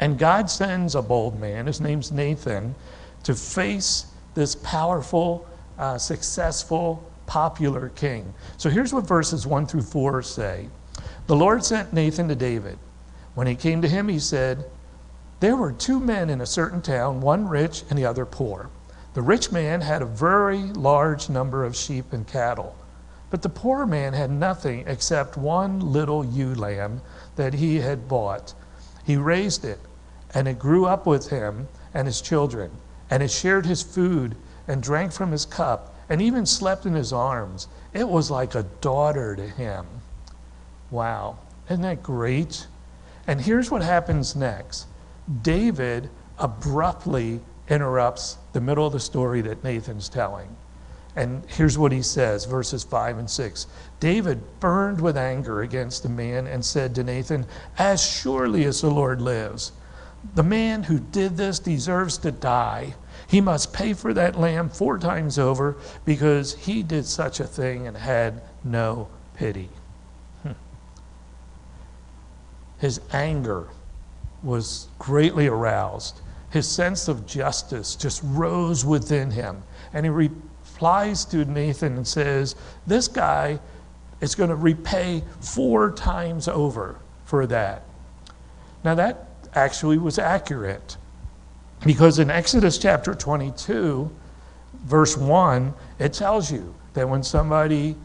And 0.00 0.18
God 0.18 0.50
sends 0.50 0.94
a 0.94 1.02
bold 1.02 1.38
man, 1.38 1.66
his 1.66 1.80
name's 1.80 2.10
Nathan, 2.10 2.74
to 3.24 3.34
face 3.34 4.06
this 4.34 4.54
powerful, 4.56 5.46
uh, 5.78 5.98
successful, 5.98 7.08
popular 7.26 7.90
king. 7.90 8.32
So 8.56 8.70
here's 8.70 8.92
what 8.92 9.06
verses 9.06 9.46
1 9.46 9.66
through 9.66 9.82
4 9.82 10.22
say 10.22 10.68
The 11.26 11.36
Lord 11.36 11.64
sent 11.64 11.92
Nathan 11.92 12.28
to 12.28 12.34
David. 12.34 12.78
When 13.34 13.46
he 13.46 13.54
came 13.54 13.80
to 13.82 13.88
him, 13.88 14.08
he 14.08 14.18
said, 14.18 14.64
there 15.42 15.56
were 15.56 15.72
two 15.72 15.98
men 15.98 16.30
in 16.30 16.40
a 16.40 16.46
certain 16.46 16.80
town, 16.80 17.20
one 17.20 17.48
rich 17.48 17.82
and 17.90 17.98
the 17.98 18.06
other 18.06 18.24
poor. 18.24 18.70
The 19.14 19.22
rich 19.22 19.50
man 19.50 19.80
had 19.80 20.00
a 20.00 20.06
very 20.06 20.62
large 20.62 21.28
number 21.28 21.64
of 21.64 21.74
sheep 21.74 22.12
and 22.12 22.24
cattle, 22.24 22.76
but 23.28 23.42
the 23.42 23.48
poor 23.48 23.84
man 23.84 24.12
had 24.12 24.30
nothing 24.30 24.84
except 24.86 25.36
one 25.36 25.80
little 25.80 26.24
ewe 26.24 26.54
lamb 26.54 27.00
that 27.34 27.54
he 27.54 27.80
had 27.80 28.06
bought. 28.06 28.54
He 29.02 29.16
raised 29.16 29.64
it, 29.64 29.80
and 30.32 30.46
it 30.46 30.60
grew 30.60 30.86
up 30.86 31.06
with 31.06 31.30
him 31.30 31.66
and 31.92 32.06
his 32.06 32.20
children, 32.20 32.70
and 33.10 33.20
it 33.20 33.32
shared 33.32 33.66
his 33.66 33.82
food 33.82 34.36
and 34.68 34.80
drank 34.80 35.10
from 35.10 35.32
his 35.32 35.44
cup, 35.44 35.92
and 36.08 36.22
even 36.22 36.46
slept 36.46 36.86
in 36.86 36.94
his 36.94 37.12
arms. 37.12 37.66
It 37.92 38.08
was 38.08 38.30
like 38.30 38.54
a 38.54 38.66
daughter 38.80 39.34
to 39.34 39.48
him. 39.48 39.86
Wow, 40.92 41.38
isn't 41.68 41.82
that 41.82 42.00
great? 42.00 42.68
And 43.26 43.40
here's 43.40 43.72
what 43.72 43.82
happens 43.82 44.36
next. 44.36 44.86
David 45.42 46.10
abruptly 46.38 47.40
interrupts 47.68 48.38
the 48.52 48.60
middle 48.60 48.86
of 48.86 48.92
the 48.92 49.00
story 49.00 49.40
that 49.42 49.62
Nathan's 49.62 50.08
telling. 50.08 50.56
And 51.14 51.44
here's 51.46 51.76
what 51.76 51.92
he 51.92 52.02
says, 52.02 52.46
verses 52.46 52.84
5 52.84 53.18
and 53.18 53.30
6. 53.30 53.66
David 54.00 54.40
burned 54.60 55.00
with 55.00 55.16
anger 55.16 55.60
against 55.60 56.02
the 56.02 56.08
man 56.08 56.46
and 56.46 56.64
said 56.64 56.94
to 56.94 57.04
Nathan, 57.04 57.46
As 57.78 58.02
surely 58.02 58.64
as 58.64 58.80
the 58.80 58.90
Lord 58.90 59.20
lives, 59.20 59.72
the 60.34 60.42
man 60.42 60.84
who 60.84 60.98
did 60.98 61.36
this 61.36 61.58
deserves 61.58 62.16
to 62.18 62.30
die. 62.30 62.94
He 63.26 63.40
must 63.40 63.72
pay 63.72 63.92
for 63.92 64.14
that 64.14 64.38
lamb 64.38 64.70
four 64.70 64.98
times 64.98 65.38
over 65.38 65.76
because 66.04 66.54
he 66.54 66.82
did 66.82 67.06
such 67.06 67.40
a 67.40 67.46
thing 67.46 67.86
and 67.86 67.96
had 67.96 68.40
no 68.64 69.08
pity. 69.34 69.68
Hmm. 70.42 70.52
His 72.78 73.00
anger 73.12 73.68
was 74.42 74.88
greatly 74.98 75.46
aroused. 75.46 76.20
His 76.50 76.68
sense 76.68 77.08
of 77.08 77.26
justice 77.26 77.96
just 77.96 78.20
rose 78.24 78.84
within 78.84 79.30
him. 79.30 79.62
And 79.92 80.04
he 80.04 80.10
replies 80.10 81.24
to 81.26 81.44
Nathan 81.44 81.96
and 81.96 82.06
says, 82.06 82.56
This 82.86 83.08
guy 83.08 83.58
is 84.20 84.34
going 84.34 84.50
to 84.50 84.56
repay 84.56 85.22
four 85.40 85.92
times 85.92 86.48
over 86.48 86.96
for 87.24 87.46
that. 87.46 87.82
Now, 88.84 88.94
that 88.94 89.28
actually 89.54 89.98
was 89.98 90.18
accurate 90.18 90.96
because 91.84 92.18
in 92.18 92.30
Exodus 92.30 92.78
chapter 92.78 93.14
22, 93.14 94.10
verse 94.84 95.16
1, 95.16 95.74
it 95.98 96.12
tells 96.12 96.50
you 96.50 96.74
that 96.94 97.08
when 97.08 97.22
somebody 97.22 97.96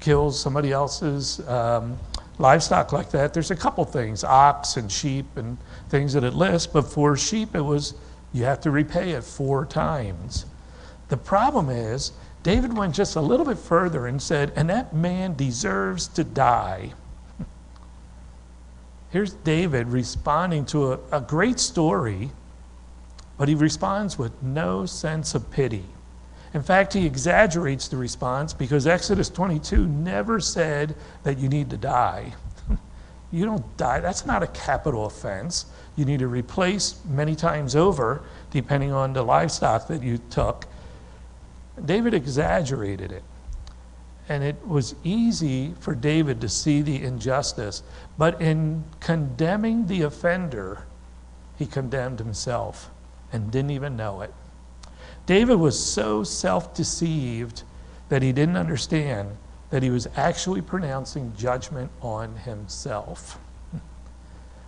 kills 0.00 0.40
somebody 0.40 0.70
else's 0.70 1.40
um, 1.48 1.98
livestock 2.38 2.92
like 2.92 3.10
that, 3.10 3.34
there's 3.34 3.50
a 3.50 3.56
couple 3.56 3.84
things 3.84 4.22
ox 4.22 4.76
and 4.76 4.90
sheep 4.90 5.26
and 5.36 5.56
things 5.88 6.12
that 6.12 6.24
it 6.24 6.34
lists, 6.34 6.66
but 6.66 6.82
for 6.82 7.16
sheep, 7.16 7.54
it 7.54 7.60
was 7.60 7.94
you 8.32 8.44
have 8.44 8.60
to 8.60 8.70
repay 8.70 9.12
it 9.12 9.24
four 9.24 9.64
times. 9.64 10.44
The 11.08 11.16
problem 11.16 11.70
is, 11.70 12.12
David 12.42 12.76
went 12.76 12.94
just 12.94 13.16
a 13.16 13.20
little 13.20 13.46
bit 13.46 13.58
further 13.58 14.06
and 14.06 14.20
said, 14.20 14.52
and 14.54 14.68
that 14.70 14.94
man 14.94 15.34
deserves 15.34 16.08
to 16.08 16.24
die. 16.24 16.92
Here's 19.10 19.32
David 19.32 19.88
responding 19.88 20.66
to 20.66 20.92
a, 20.92 20.98
a 21.12 21.20
great 21.20 21.58
story, 21.58 22.30
but 23.38 23.48
he 23.48 23.54
responds 23.54 24.18
with 24.18 24.42
no 24.42 24.86
sense 24.86 25.34
of 25.34 25.50
pity. 25.50 25.84
In 26.54 26.62
fact, 26.62 26.94
he 26.94 27.06
exaggerates 27.06 27.88
the 27.88 27.96
response 27.96 28.54
because 28.54 28.86
Exodus 28.86 29.28
22 29.28 29.86
never 29.86 30.40
said 30.40 30.94
that 31.22 31.38
you 31.38 31.48
need 31.48 31.70
to 31.70 31.76
die. 31.76 32.34
You 33.30 33.44
don't 33.44 33.76
die. 33.76 34.00
That's 34.00 34.24
not 34.24 34.42
a 34.42 34.46
capital 34.48 35.06
offense. 35.06 35.66
You 35.96 36.04
need 36.04 36.20
to 36.20 36.28
replace 36.28 36.98
many 37.08 37.34
times 37.34 37.76
over, 37.76 38.22
depending 38.50 38.92
on 38.92 39.12
the 39.12 39.22
livestock 39.22 39.88
that 39.88 40.02
you 40.02 40.18
took. 40.30 40.66
David 41.84 42.14
exaggerated 42.14 43.12
it. 43.12 43.22
And 44.30 44.44
it 44.44 44.56
was 44.66 44.94
easy 45.04 45.74
for 45.80 45.94
David 45.94 46.40
to 46.42 46.48
see 46.48 46.82
the 46.82 47.02
injustice. 47.02 47.82
But 48.16 48.40
in 48.40 48.84
condemning 49.00 49.86
the 49.86 50.02
offender, 50.02 50.84
he 51.58 51.66
condemned 51.66 52.18
himself 52.18 52.90
and 53.32 53.50
didn't 53.50 53.70
even 53.70 53.96
know 53.96 54.20
it. 54.20 54.32
David 55.26 55.56
was 55.56 55.82
so 55.82 56.24
self 56.24 56.74
deceived 56.74 57.62
that 58.08 58.22
he 58.22 58.32
didn't 58.32 58.56
understand 58.56 59.36
that 59.70 59.82
he 59.82 59.90
was 59.90 60.08
actually 60.16 60.62
pronouncing 60.62 61.32
judgment 61.36 61.90
on 62.00 62.36
himself. 62.36 63.38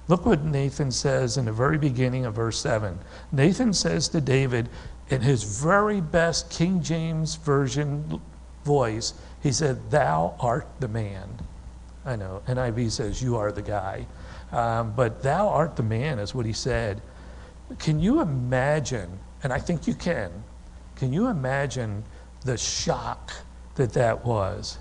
Look 0.08 0.26
what 0.26 0.44
Nathan 0.44 0.90
says 0.90 1.36
in 1.36 1.44
the 1.44 1.52
very 1.52 1.78
beginning 1.78 2.26
of 2.26 2.34
verse 2.34 2.58
7. 2.58 2.98
Nathan 3.30 3.72
says 3.72 4.08
to 4.08 4.20
David, 4.20 4.68
in 5.08 5.20
his 5.20 5.42
very 5.44 6.00
best 6.00 6.50
King 6.50 6.82
James 6.82 7.36
Version 7.36 8.20
voice, 8.64 9.14
he 9.42 9.52
said, 9.52 9.90
Thou 9.90 10.34
art 10.40 10.66
the 10.80 10.88
man. 10.88 11.28
I 12.04 12.16
know, 12.16 12.42
NIV 12.48 12.90
says, 12.90 13.22
You 13.22 13.36
are 13.36 13.52
the 13.52 13.62
guy. 13.62 14.06
Um, 14.52 14.92
but 14.96 15.22
thou 15.22 15.48
art 15.48 15.76
the 15.76 15.82
man, 15.82 16.18
is 16.18 16.34
what 16.34 16.44
he 16.44 16.52
said. 16.52 17.00
Can 17.78 18.00
you 18.00 18.20
imagine, 18.20 19.18
and 19.42 19.52
I 19.52 19.58
think 19.58 19.86
you 19.86 19.94
can, 19.94 20.32
can 20.96 21.12
you 21.12 21.28
imagine 21.28 22.02
the 22.44 22.56
shock 22.56 23.32
that 23.76 23.92
that 23.92 24.24
was? 24.24 24.78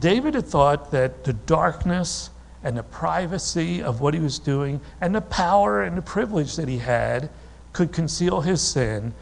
David 0.00 0.34
had 0.34 0.46
thought 0.46 0.90
that 0.90 1.24
the 1.24 1.32
darkness 1.32 2.30
and 2.62 2.76
the 2.76 2.82
privacy 2.82 3.82
of 3.82 4.00
what 4.00 4.14
he 4.14 4.20
was 4.20 4.38
doing 4.38 4.80
and 5.00 5.14
the 5.14 5.20
power 5.20 5.82
and 5.82 5.96
the 5.96 6.02
privilege 6.02 6.56
that 6.56 6.68
he 6.68 6.78
had 6.78 7.30
could 7.72 7.92
conceal 7.92 8.40
his 8.40 8.60
sin. 8.60 9.14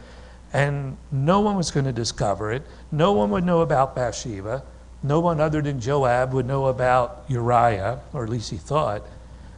and 0.53 0.97
no 1.11 1.41
one 1.41 1.55
was 1.55 1.71
going 1.71 1.85
to 1.85 1.91
discover 1.91 2.51
it. 2.51 2.63
No 2.91 3.11
one 3.11 3.29
would 3.31 3.43
know 3.43 3.61
about 3.61 3.95
Bathsheba. 3.95 4.63
No 5.03 5.19
one 5.19 5.39
other 5.39 5.61
than 5.61 5.79
Joab 5.79 6.33
would 6.33 6.45
know 6.45 6.67
about 6.67 7.25
Uriah, 7.27 7.99
or 8.13 8.23
at 8.23 8.29
least 8.29 8.49
he 8.49 8.57
thought. 8.57 9.03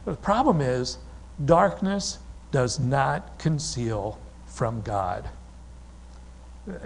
But 0.04 0.12
the 0.12 0.16
problem 0.18 0.60
is, 0.60 0.98
darkness 1.44 2.18
does 2.50 2.78
not 2.80 3.38
conceal 3.38 4.18
from 4.46 4.82
God. 4.82 5.28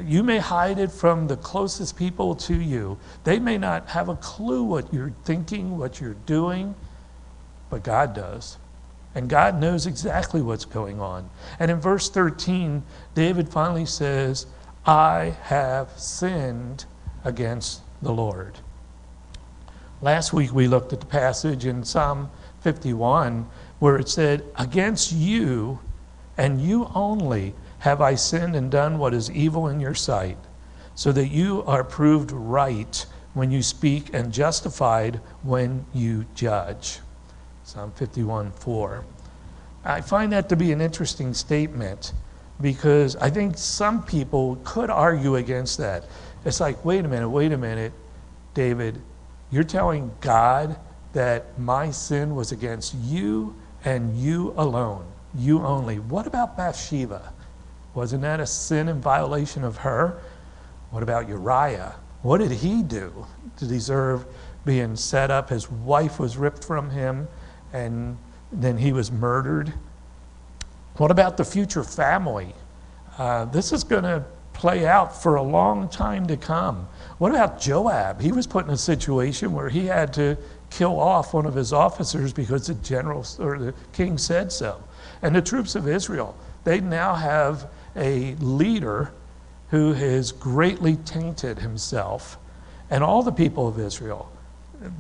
You 0.03 0.23
may 0.23 0.39
hide 0.39 0.79
it 0.79 0.93
from 0.93 1.27
the 1.27 1.37
closest 1.37 1.97
people 1.97 2.35
to 2.37 2.55
you. 2.55 2.99
They 3.25 3.39
may 3.39 3.59
not 3.59 3.89
have 3.89 4.09
a 4.09 4.17
clue 4.17 4.63
what 4.63 4.93
you're 4.95 5.13
thinking, 5.25 5.79
what 5.79 6.01
you're 6.01 6.17
doing, 6.27 6.75
but 7.71 7.83
God 7.83 8.15
does. 8.15 8.57
And 9.15 9.29
God 9.29 9.61
knows 9.61 9.87
exactly 9.87 10.43
what's 10.43 10.65
going 10.65 11.01
on. 11.01 11.29
And 11.59 11.71
in 11.71 11.81
verse 11.81 12.09
13, 12.09 12.83
David 13.15 13.49
finally 13.49 13.87
says, 13.87 14.47
I 14.87 15.37
have 15.43 15.91
sinned 15.99 16.85
against 17.25 17.81
the 18.03 18.13
Lord. 18.13 18.59
Last 20.03 20.33
week 20.33 20.53
we 20.53 20.69
looked 20.69 20.93
at 20.93 21.01
the 21.01 21.07
passage 21.07 21.65
in 21.65 21.85
Psalm 21.85 22.31
51 22.61 23.49
where 23.79 23.97
it 23.97 24.09
said, 24.09 24.45
Against 24.57 25.13
you 25.13 25.79
and 26.37 26.61
you 26.61 26.91
only 26.95 27.55
have 27.85 28.01
I 28.01 28.15
sinned 28.15 28.57
and 28.57 28.71
done 28.71 28.97
what 28.97 29.13
is 29.13 29.31
evil 29.31 29.69
in 29.69 29.79
your 29.79 29.95
sight, 29.95 30.39
so 30.95 31.13
that 31.13 31.29
you 31.29 31.63
are 31.67 31.85
proved 31.85 32.33
right 32.33 33.05
when 33.35 33.51
you 33.51 33.63
speak 33.63 34.15
and 34.15 34.33
justified 34.33 35.21
when 35.43 35.85
you 35.93 36.25
judge. 36.35 37.01
Psalm 37.63 37.93
51 37.93 38.53
4. 38.53 39.05
I 39.85 40.01
find 40.01 40.33
that 40.33 40.49
to 40.49 40.57
be 40.57 40.73
an 40.73 40.81
interesting 40.81 41.35
statement 41.35 42.15
because 42.59 43.17
I 43.17 43.29
think 43.29 43.59
some 43.59 44.03
people 44.03 44.59
could 44.65 44.89
argue 44.89 45.37
against 45.37 45.77
that. 45.77 46.07
It's 46.47 46.61
like, 46.61 46.83
wait 46.87 47.05
a 47.05 47.09
minute, 47.09 47.29
wait 47.29 47.53
a 47.53 47.59
minute, 47.59 47.93
David, 48.55 48.99
you're 49.51 49.63
telling 49.63 50.11
God 50.23 50.79
that 51.13 51.59
my 51.59 51.91
sin 51.91 52.35
was 52.35 52.51
against 52.51 52.95
you 52.95 53.55
and 53.85 54.17
you 54.17 54.55
alone, 54.57 55.05
you 55.35 55.61
only. 55.61 55.99
What 55.99 56.27
about 56.27 56.57
Bathsheba? 56.57 57.35
Wasn't 57.95 58.23
that 58.23 58.41
a 58.41 58.47
sin 58.47 58.89
and 58.89 59.03
violation 59.03 59.65
of 59.65 59.79
her? 59.79 60.21
What 60.91 61.03
about 61.03 61.29
Uriah? 61.29 61.95
What 62.23 62.39
did 62.39 62.51
he 62.51 62.83
do 62.83 63.27
to 63.57 63.67
deserve 63.67 64.27
being 64.65 64.97
set 64.97 65.31
up? 65.31 65.51
His 65.51 65.71
wife 65.71 66.19
was 66.19 66.37
ripped 66.37 66.65
from 66.65 66.91
him 66.91 67.29
and 67.73 68.17
then 68.51 68.79
he 68.79 68.93
was 68.93 69.11
murdered. 69.13 69.73
What 70.97 71.11
about 71.11 71.37
the 71.37 71.45
future 71.45 71.85
family? 71.85 72.55
Uh, 73.19 73.45
this 73.47 73.73
is 73.73 73.85
going 73.85 74.05
to 74.05 74.25
play 74.53 74.87
out 74.87 75.21
for 75.21 75.35
a 75.35 75.43
long 75.43 75.89
time 75.89 76.27
to 76.29 76.37
come. 76.37 76.89
What 77.19 77.31
about 77.33 77.61
Joab? 77.61 78.21
He 78.21 78.33
was 78.33 78.47
put 78.47 78.65
in 78.65 78.71
a 78.71 78.77
situation 78.77 79.53
where 79.53 79.69
he 79.69 79.87
had 79.87 80.13
to 80.15 80.39
kill 80.71 80.99
off 80.99 81.35
one 81.35 81.47
of 81.47 81.55
his 81.55 81.73
officers 81.73 82.33
because 82.33 82.69
the 82.69 82.75
general 82.75 83.27
or 83.39 83.59
the 83.59 83.75
king 83.93 84.17
said 84.17 84.51
so. 84.51 84.83
And 85.23 85.35
the 85.35 85.43
troops 85.43 85.75
of 85.75 85.89
Israel, 85.89 86.37
they 86.63 86.81
now 86.81 87.15
have 87.15 87.69
a 87.97 88.35
leader 88.37 89.13
who 89.71 89.93
has 89.93 90.33
greatly 90.33 90.97
tainted 90.97 91.59
himself. 91.59 92.39
And 92.91 93.03
all 93.03 93.23
the 93.23 93.33
people 93.33 93.67
of 93.67 93.79
Israel, 93.79 94.31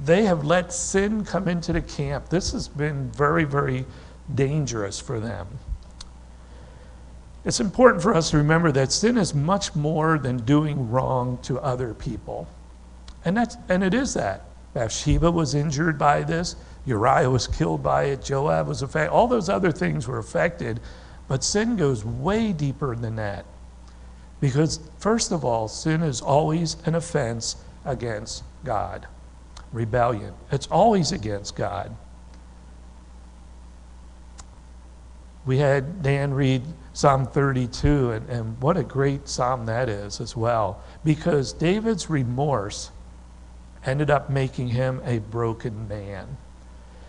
they 0.04 0.24
have 0.24 0.44
let 0.44 0.72
sin 0.72 1.24
come 1.24 1.48
into 1.48 1.72
the 1.72 1.82
camp. 1.82 2.28
This 2.28 2.52
has 2.52 2.68
been 2.68 3.10
very, 3.10 3.44
very 3.44 3.84
dangerous 4.34 5.00
for 5.00 5.20
them. 5.20 5.46
It's 7.44 7.60
important 7.60 8.02
for 8.02 8.14
us 8.14 8.30
to 8.30 8.38
remember 8.38 8.72
that 8.72 8.90
sin 8.90 9.18
is 9.18 9.34
much 9.34 9.74
more 9.76 10.18
than 10.18 10.38
doing 10.38 10.90
wrong 10.90 11.38
to 11.42 11.60
other 11.60 11.92
people. 11.92 12.48
And, 13.24 13.36
that's, 13.36 13.56
and 13.68 13.84
it 13.84 13.92
is 13.92 14.14
that. 14.14 14.46
Bathsheba 14.72 15.30
was 15.30 15.54
injured 15.54 15.98
by 15.98 16.22
this. 16.22 16.56
Uriah 16.86 17.30
was 17.30 17.46
killed 17.46 17.82
by 17.82 18.04
it. 18.04 18.24
Joab 18.24 18.66
was 18.66 18.82
affected. 18.82 19.12
All 19.12 19.26
those 19.26 19.48
other 19.48 19.70
things 19.70 20.08
were 20.08 20.18
affected. 20.18 20.80
But 21.28 21.42
sin 21.42 21.76
goes 21.76 22.04
way 22.04 22.52
deeper 22.52 22.94
than 22.94 23.16
that. 23.16 23.44
Because, 24.40 24.80
first 24.98 25.32
of 25.32 25.44
all, 25.44 25.68
sin 25.68 26.02
is 26.02 26.20
always 26.20 26.76
an 26.84 26.94
offense 26.94 27.56
against 27.84 28.42
God. 28.64 29.06
Rebellion. 29.72 30.34
It's 30.52 30.66
always 30.66 31.12
against 31.12 31.56
God. 31.56 31.96
We 35.46 35.58
had 35.58 36.02
Dan 36.02 36.32
read 36.32 36.62
Psalm 36.94 37.26
32, 37.26 38.12
and, 38.12 38.30
and 38.30 38.60
what 38.60 38.76
a 38.76 38.82
great 38.82 39.28
psalm 39.28 39.66
that 39.66 39.88
is 39.88 40.20
as 40.20 40.36
well, 40.36 40.82
because 41.04 41.52
David's 41.52 42.08
remorse 42.08 42.90
ended 43.84 44.10
up 44.10 44.30
making 44.30 44.68
him 44.68 45.02
a 45.04 45.18
broken 45.18 45.86
man. 45.88 46.36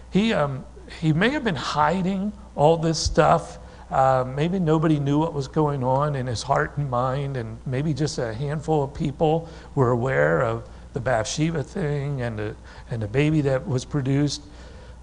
He, 0.10 0.34
um, 0.34 0.66
he 1.00 1.14
may 1.14 1.30
have 1.30 1.44
been 1.44 1.56
hiding 1.56 2.34
all 2.56 2.78
this 2.78 3.00
stuff. 3.00 3.58
Uh, 3.96 4.26
maybe 4.36 4.60
nobody 4.60 5.00
knew 5.00 5.18
what 5.18 5.34
was 5.34 5.48
going 5.48 5.82
on 5.82 6.18
in 6.18 6.28
his 6.28 6.44
heart 6.44 6.76
and 6.76 6.90
mind, 6.90 7.38
and 7.38 7.58
maybe 7.66 7.94
just 7.94 8.18
a 8.18 8.34
handful 8.34 8.84
of 8.84 8.94
people 8.94 9.48
were 9.74 9.92
aware 9.92 10.42
of 10.42 10.68
the 10.92 11.00
Bathsheba 11.00 11.64
thing 11.64 12.22
and 12.22 12.38
the, 12.38 12.56
and 12.92 13.02
the 13.02 13.08
baby 13.08 13.40
that 13.40 13.66
was 13.66 13.86
produced. 13.86 14.42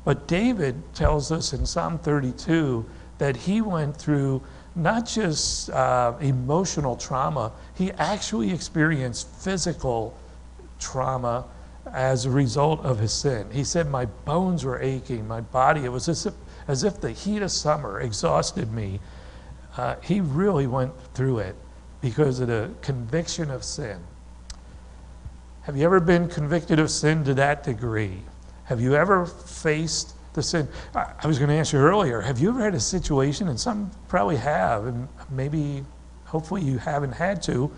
But 0.05 0.29
David 0.29 0.75
tells 0.93 1.33
us 1.33 1.55
in 1.55 1.65
Psalm 1.65 2.01
32 2.01 2.85
that 3.17 3.35
he 3.35 3.63
went 3.63 3.97
through 3.97 4.43
not 4.75 5.07
just 5.07 5.71
uh, 5.71 6.13
emotional 6.21 6.95
trauma, 6.95 7.53
he 7.75 7.93
actually 7.93 8.53
experienced 8.53 9.27
physical 9.27 10.15
trauma 10.79 11.47
as 11.95 12.27
a 12.27 12.31
result 12.31 12.81
of 12.81 12.99
his 12.99 13.15
sin. 13.15 13.47
He 13.53 13.65
said, 13.65 13.89
My 13.89 14.05
bones 14.05 14.67
were 14.67 14.83
aching, 14.83 15.27
my 15.27 15.41
body, 15.41 15.87
it 15.87 15.93
was 15.93 16.11
as 16.11 16.27
if, 16.27 16.35
as 16.69 16.85
if 16.85 17.01
the 17.01 17.13
heat 17.13 17.43
of 17.43 17.51
summer 17.51 18.01
exhausted 18.01 18.73
me. 18.73 19.01
Uh, 19.77 19.97
he 20.03 20.21
really 20.21 20.67
went 20.67 20.93
through 21.15 21.39
it 21.39 21.57
because 22.01 22.41
of 22.41 22.49
the 22.49 22.71
conviction 22.83 23.51
of 23.51 23.65
sin. 23.65 24.01
Have 25.63 25.77
you 25.77 25.85
ever 25.85 26.01
been 26.01 26.29
convicted 26.29 26.79
of 26.79 26.91
sin 26.91 27.25
to 27.25 27.35
that 27.35 27.63
degree? 27.63 28.23
Have 28.65 28.81
you 28.81 28.95
ever 28.95 29.27
faced 29.27 30.15
the 30.33 30.43
sin. 30.43 30.69
I 30.95 31.27
was 31.27 31.39
going 31.39 31.51
to 31.51 31.57
ask 31.57 31.73
you 31.73 31.79
earlier, 31.79 32.21
have 32.21 32.39
you 32.39 32.51
ever 32.51 32.61
had 32.61 32.75
a 32.75 32.81
situation, 32.81 33.49
and 33.49 33.59
some 33.59 33.91
probably 34.09 34.37
have, 34.37 34.87
and 34.87 35.09
maybe, 35.31 35.85
hopefully, 36.25 36.63
you 36.63 36.79
haven't 36.79 37.13
had 37.13 37.43
to, 37.45 37.71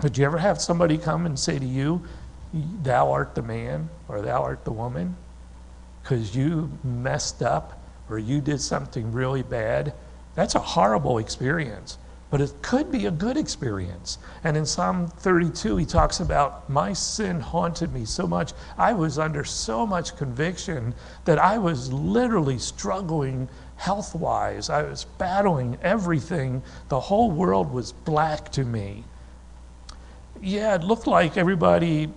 but 0.00 0.16
you 0.18 0.24
ever 0.24 0.38
have 0.38 0.60
somebody 0.60 0.98
come 0.98 1.26
and 1.26 1.38
say 1.38 1.58
to 1.58 1.66
you, 1.66 2.02
Thou 2.82 3.12
art 3.12 3.36
the 3.36 3.42
man 3.42 3.88
or 4.08 4.22
thou 4.22 4.42
art 4.42 4.64
the 4.64 4.72
woman? 4.72 5.16
Because 6.02 6.34
you 6.34 6.70
messed 6.82 7.42
up 7.42 7.79
or 8.12 8.18
you 8.18 8.40
did 8.40 8.60
something 8.60 9.12
really 9.12 9.42
bad? 9.42 9.92
That's 10.34 10.54
a 10.54 10.60
horrible 10.60 11.18
experience 11.18 11.98
but 12.30 12.40
it 12.40 12.52
could 12.62 12.92
be 12.92 13.06
a 13.06 13.10
good 13.10 13.36
experience. 13.36 14.18
And 14.44 14.56
in 14.56 14.64
Psalm 14.64 15.08
32, 15.08 15.76
he 15.76 15.84
talks 15.84 16.20
about, 16.20 16.70
My 16.70 16.92
sin 16.92 17.40
haunted 17.40 17.92
me 17.92 18.04
so 18.04 18.26
much. 18.26 18.52
I 18.78 18.92
was 18.92 19.18
under 19.18 19.42
so 19.44 19.84
much 19.84 20.16
conviction 20.16 20.94
that 21.24 21.38
I 21.38 21.58
was 21.58 21.92
literally 21.92 22.58
struggling 22.58 23.48
health 23.76 24.14
wise. 24.14 24.70
I 24.70 24.84
was 24.84 25.04
battling 25.18 25.76
everything. 25.82 26.62
The 26.88 27.00
whole 27.00 27.32
world 27.32 27.72
was 27.72 27.92
black 27.92 28.52
to 28.52 28.64
me. 28.64 29.02
Yeah, 30.40 30.76
it 30.76 30.84
looked 30.84 31.08
like 31.08 31.36
everybody, 31.36 32.08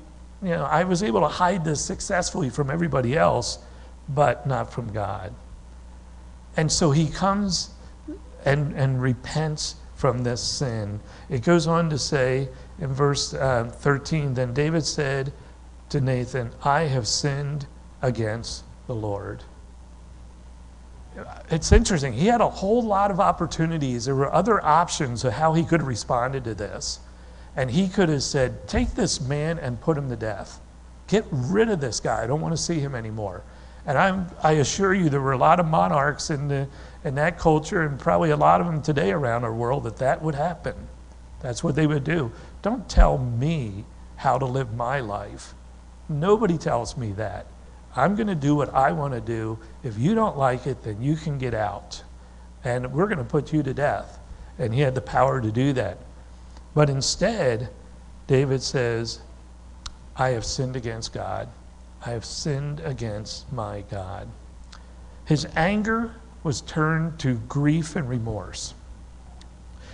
you 0.43 0.49
know, 0.49 0.63
I 0.63 0.83
was 0.83 1.01
able 1.01 1.21
to 1.21 1.27
hide 1.27 1.65
this 1.65 1.83
successfully 1.83 2.51
from 2.51 2.69
everybody 2.69 3.17
else, 3.17 3.57
but 4.07 4.45
not 4.45 4.71
from 4.71 4.93
God. 4.93 5.33
And 6.57 6.71
so 6.71 6.91
he 6.91 7.07
comes 7.07 7.71
and, 8.45 8.73
and 8.75 9.01
repents 9.01 9.75
from 9.95 10.23
this 10.23 10.41
sin. 10.41 10.99
It 11.29 11.43
goes 11.43 11.65
on 11.65 11.89
to 11.89 11.97
say 11.97 12.49
in 12.79 12.93
verse 12.93 13.33
uh, 13.33 13.71
13 13.73 14.33
Then 14.33 14.53
David 14.53 14.85
said 14.85 15.31
to 15.89 16.01
Nathan, 16.01 16.51
I 16.63 16.81
have 16.81 17.07
sinned 17.07 17.67
against 18.01 18.63
the 18.87 18.95
Lord. 18.95 19.43
It's 21.49 21.71
interesting. 21.71 22.13
He 22.13 22.25
had 22.25 22.41
a 22.41 22.49
whole 22.49 22.81
lot 22.81 23.11
of 23.11 23.19
opportunities. 23.19 24.05
There 24.05 24.15
were 24.15 24.33
other 24.33 24.63
options 24.65 25.23
of 25.23 25.33
how 25.33 25.53
he 25.53 25.63
could 25.63 25.79
have 25.79 25.87
responded 25.87 26.43
to 26.45 26.55
this. 26.55 26.99
And 27.55 27.69
he 27.69 27.87
could 27.87 28.09
have 28.09 28.23
said, 28.23 28.67
Take 28.67 28.95
this 28.95 29.21
man 29.21 29.59
and 29.59 29.79
put 29.79 29.97
him 29.97 30.09
to 30.09 30.15
death. 30.15 30.59
Get 31.07 31.25
rid 31.31 31.69
of 31.69 31.79
this 31.79 31.99
guy. 31.99 32.23
I 32.23 32.27
don't 32.27 32.41
want 32.41 32.55
to 32.55 32.61
see 32.61 32.79
him 32.79 32.95
anymore. 32.95 33.43
And 33.85 33.97
I'm, 33.97 34.27
I 34.41 34.53
assure 34.53 34.93
you, 34.93 35.09
there 35.09 35.21
were 35.21 35.33
a 35.33 35.37
lot 35.37 35.59
of 35.59 35.65
monarchs 35.65 36.29
in 36.29 36.47
the, 36.47 36.67
in 37.03 37.15
that 37.15 37.37
culture, 37.37 37.81
and 37.81 37.99
probably 37.99 38.29
a 38.29 38.37
lot 38.37 38.61
of 38.61 38.67
them 38.67 38.81
today 38.81 39.11
around 39.11 39.43
our 39.43 39.53
world, 39.53 39.83
that 39.83 39.97
that 39.97 40.21
would 40.21 40.35
happen. 40.35 40.75
That's 41.41 41.63
what 41.63 41.75
they 41.75 41.87
would 41.87 42.05
do. 42.05 42.31
Don't 42.61 42.87
tell 42.87 43.17
me 43.17 43.83
how 44.15 44.37
to 44.37 44.45
live 44.45 44.73
my 44.73 45.01
life. 45.01 45.53
Nobody 46.07 46.57
tells 46.57 46.95
me 46.95 47.11
that. 47.13 47.47
I'm 47.95 48.15
going 48.15 48.27
to 48.27 48.35
do 48.35 48.55
what 48.55 48.73
I 48.73 48.91
want 48.93 49.13
to 49.13 49.21
do. 49.21 49.59
If 49.83 49.97
you 49.97 50.15
don't 50.15 50.37
like 50.37 50.65
it, 50.65 50.81
then 50.83 51.01
you 51.01 51.15
can 51.15 51.37
get 51.37 51.53
out. 51.53 52.01
And 52.63 52.93
we're 52.93 53.07
going 53.07 53.17
to 53.17 53.23
put 53.25 53.51
you 53.51 53.61
to 53.63 53.73
death. 53.73 54.19
and 54.57 54.73
he 54.73 54.81
had 54.81 54.95
the 54.95 55.01
power 55.01 55.41
to 55.41 55.51
do 55.51 55.73
that. 55.73 55.97
But 56.73 56.89
instead, 56.89 57.69
David 58.27 58.61
says, 58.61 59.19
I 60.15 60.29
have 60.29 60.45
sinned 60.45 60.75
against 60.75 61.13
God. 61.13 61.49
I 62.05 62.09
have 62.11 62.25
sinned 62.25 62.81
against 62.81 63.51
my 63.51 63.81
God. 63.89 64.27
His 65.25 65.47
anger 65.55 66.15
was 66.43 66.61
turned 66.61 67.19
to 67.19 67.35
grief 67.47 67.95
and 67.95 68.09
remorse. 68.09 68.73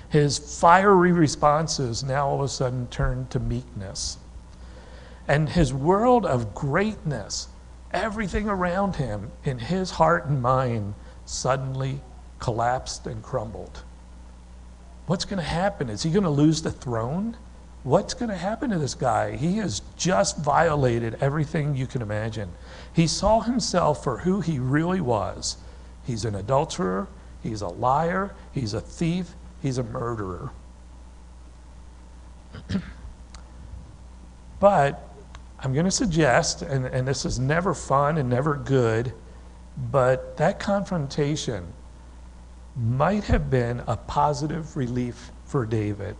His 0.09 0.39
fiery 0.59 1.11
responses 1.11 2.03
now 2.03 2.27
all 2.27 2.39
of 2.39 2.41
a 2.41 2.47
sudden 2.47 2.87
turned 2.87 3.29
to 3.29 3.39
meekness. 3.39 4.17
And 5.27 5.49
his 5.49 5.71
world 5.71 6.25
of 6.25 6.55
greatness, 6.55 7.47
everything 7.91 8.49
around 8.49 8.95
him 8.95 9.31
in 9.43 9.59
his 9.59 9.91
heart 9.91 10.25
and 10.25 10.41
mind 10.41 10.95
suddenly 11.25 12.01
collapsed 12.39 13.05
and 13.05 13.21
crumbled. 13.21 13.83
What's 15.05 15.25
going 15.25 15.37
to 15.37 15.43
happen? 15.43 15.89
Is 15.89 16.01
he 16.01 16.09
going 16.09 16.23
to 16.23 16.29
lose 16.29 16.63
the 16.63 16.71
throne? 16.71 17.37
What's 17.83 18.13
going 18.13 18.29
to 18.29 18.35
happen 18.35 18.69
to 18.71 18.77
this 18.77 18.93
guy? 18.93 19.37
He 19.37 19.57
has 19.57 19.81
just 19.95 20.37
violated 20.37 21.17
everything 21.21 21.75
you 21.75 21.87
can 21.87 22.01
imagine. 22.01 22.51
He 22.93 23.07
saw 23.07 23.39
himself 23.39 24.03
for 24.03 24.19
who 24.19 24.41
he 24.41 24.59
really 24.59 24.99
was. 24.99 25.57
He's 26.05 26.25
an 26.25 26.35
adulterer, 26.35 27.07
he's 27.41 27.61
a 27.61 27.67
liar, 27.67 28.35
he's 28.51 28.73
a 28.73 28.81
thief, 28.81 29.33
he's 29.61 29.77
a 29.77 29.83
murderer. 29.83 30.51
but 34.59 35.09
I'm 35.59 35.73
going 35.73 35.85
to 35.85 35.91
suggest, 35.91 36.61
and, 36.61 36.85
and 36.85 37.07
this 37.07 37.23
is 37.25 37.39
never 37.39 37.73
fun 37.73 38.17
and 38.17 38.29
never 38.29 38.55
good, 38.55 39.13
but 39.91 40.35
that 40.37 40.59
confrontation 40.59 41.71
might 42.75 43.23
have 43.25 43.49
been 43.49 43.81
a 43.87 43.95
positive 43.95 44.75
relief 44.75 45.31
for 45.45 45.65
David. 45.65 46.15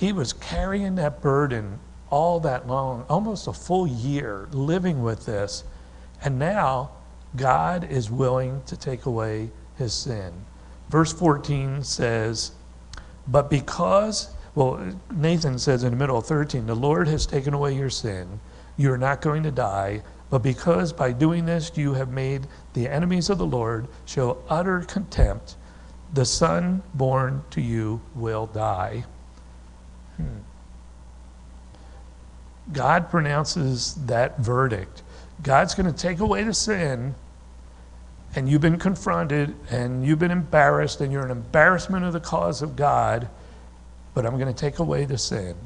He 0.00 0.14
was 0.14 0.32
carrying 0.32 0.94
that 0.94 1.20
burden 1.20 1.78
all 2.08 2.40
that 2.40 2.66
long, 2.66 3.04
almost 3.10 3.46
a 3.46 3.52
full 3.52 3.86
year, 3.86 4.48
living 4.50 5.02
with 5.02 5.26
this. 5.26 5.62
And 6.24 6.38
now 6.38 6.92
God 7.36 7.84
is 7.84 8.10
willing 8.10 8.62
to 8.64 8.78
take 8.78 9.04
away 9.04 9.50
his 9.76 9.92
sin. 9.92 10.32
Verse 10.88 11.12
14 11.12 11.84
says, 11.84 12.52
But 13.28 13.50
because, 13.50 14.30
well, 14.54 14.80
Nathan 15.12 15.58
says 15.58 15.84
in 15.84 15.90
the 15.90 15.98
middle 15.98 16.16
of 16.16 16.24
13, 16.24 16.64
the 16.64 16.74
Lord 16.74 17.06
has 17.06 17.26
taken 17.26 17.52
away 17.52 17.74
your 17.74 17.90
sin. 17.90 18.40
You're 18.78 18.96
not 18.96 19.20
going 19.20 19.42
to 19.42 19.50
die. 19.50 20.00
But 20.30 20.42
because 20.42 20.94
by 20.94 21.12
doing 21.12 21.44
this 21.44 21.72
you 21.76 21.92
have 21.92 22.08
made 22.08 22.46
the 22.72 22.88
enemies 22.88 23.28
of 23.28 23.36
the 23.36 23.44
Lord 23.44 23.86
show 24.06 24.38
utter 24.48 24.80
contempt, 24.80 25.56
the 26.14 26.24
son 26.24 26.82
born 26.94 27.44
to 27.50 27.60
you 27.60 28.00
will 28.14 28.46
die. 28.46 29.04
Hmm. 30.20 30.38
God 32.72 33.10
pronounces 33.10 33.94
that 34.06 34.38
verdict. 34.38 35.02
God's 35.42 35.74
going 35.74 35.92
to 35.92 35.98
take 35.98 36.20
away 36.20 36.44
the 36.44 36.54
sin, 36.54 37.14
and 38.34 38.48
you've 38.48 38.60
been 38.60 38.78
confronted, 38.78 39.54
and 39.70 40.04
you've 40.04 40.18
been 40.18 40.30
embarrassed, 40.30 41.00
and 41.00 41.12
you're 41.12 41.24
an 41.24 41.30
embarrassment 41.30 42.04
of 42.04 42.12
the 42.12 42.20
cause 42.20 42.62
of 42.62 42.76
God, 42.76 43.28
but 44.14 44.26
I'm 44.26 44.38
going 44.38 44.52
to 44.52 44.58
take 44.58 44.78
away 44.78 45.04
the 45.04 45.18
sin. 45.18 45.56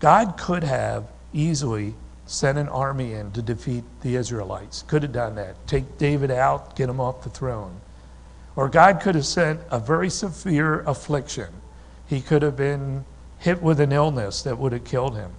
God 0.00 0.36
could 0.36 0.64
have 0.64 1.10
easily 1.32 1.94
sent 2.26 2.58
an 2.58 2.68
army 2.68 3.12
in 3.12 3.30
to 3.32 3.40
defeat 3.40 3.84
the 4.02 4.16
Israelites. 4.16 4.82
Could 4.82 5.02
have 5.04 5.12
done 5.12 5.36
that. 5.36 5.66
Take 5.66 5.96
David 5.96 6.30
out, 6.30 6.76
get 6.76 6.88
him 6.88 7.00
off 7.00 7.22
the 7.22 7.30
throne. 7.30 7.80
Or 8.56 8.68
God 8.68 9.00
could 9.00 9.14
have 9.14 9.26
sent 9.26 9.60
a 9.70 9.78
very 9.78 10.10
severe 10.10 10.80
affliction. 10.80 11.48
He 12.06 12.20
could 12.20 12.42
have 12.42 12.56
been 12.56 13.04
hit 13.38 13.62
with 13.62 13.80
an 13.80 13.92
illness 13.92 14.42
that 14.42 14.58
would 14.58 14.72
have 14.72 14.84
killed 14.84 15.16
him. 15.16 15.32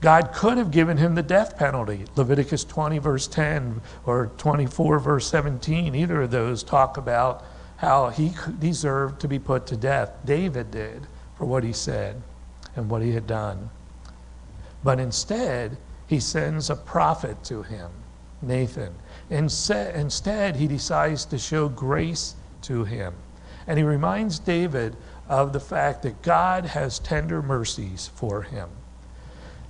God 0.00 0.32
could 0.34 0.58
have 0.58 0.70
given 0.70 0.98
him 0.98 1.14
the 1.14 1.22
death 1.22 1.56
penalty. 1.56 2.04
Leviticus 2.16 2.64
20, 2.64 2.98
verse 2.98 3.26
10, 3.26 3.80
or 4.04 4.30
24, 4.36 4.98
verse 4.98 5.26
17, 5.28 5.94
either 5.94 6.22
of 6.22 6.30
those 6.30 6.62
talk 6.62 6.96
about 6.96 7.44
how 7.78 8.10
he 8.10 8.32
deserved 8.58 9.20
to 9.20 9.28
be 9.28 9.38
put 9.38 9.66
to 9.66 9.76
death. 9.76 10.12
David 10.24 10.70
did 10.70 11.06
for 11.36 11.46
what 11.46 11.64
he 11.64 11.72
said 11.72 12.22
and 12.74 12.88
what 12.88 13.02
he 13.02 13.12
had 13.12 13.26
done. 13.26 13.70
But 14.84 15.00
instead, 15.00 15.76
he 16.06 16.20
sends 16.20 16.70
a 16.70 16.76
prophet 16.76 17.42
to 17.44 17.62
him, 17.62 17.90
Nathan. 18.40 18.94
Instead, 19.30 20.56
he 20.56 20.68
decides 20.68 21.24
to 21.24 21.38
show 21.38 21.68
grace 21.68 22.36
to 22.62 22.84
him. 22.84 23.14
And 23.66 23.78
he 23.78 23.84
reminds 23.84 24.38
David 24.38 24.94
of 25.28 25.52
the 25.52 25.60
fact 25.60 26.02
that 26.02 26.22
God 26.22 26.66
has 26.66 26.98
tender 26.98 27.42
mercies 27.42 28.10
for 28.14 28.42
him. 28.42 28.68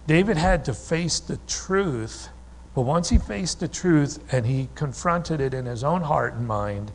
David 0.07 0.37
had 0.37 0.64
to 0.66 0.75
face 0.75 1.19
the 1.19 1.38
truth, 1.49 2.29
but 2.75 2.83
once 2.83 3.09
he 3.09 3.19
faced 3.19 3.61
the 3.61 3.69
truth 3.69 4.23
and 4.33 4.47
he 4.47 4.69
confronted 4.75 5.40
it 5.40 5.55
in 5.55 5.66
his 5.66 5.83
own 5.83 6.03
heart 6.03 6.35
and 6.35 6.47
mind, 6.47 6.92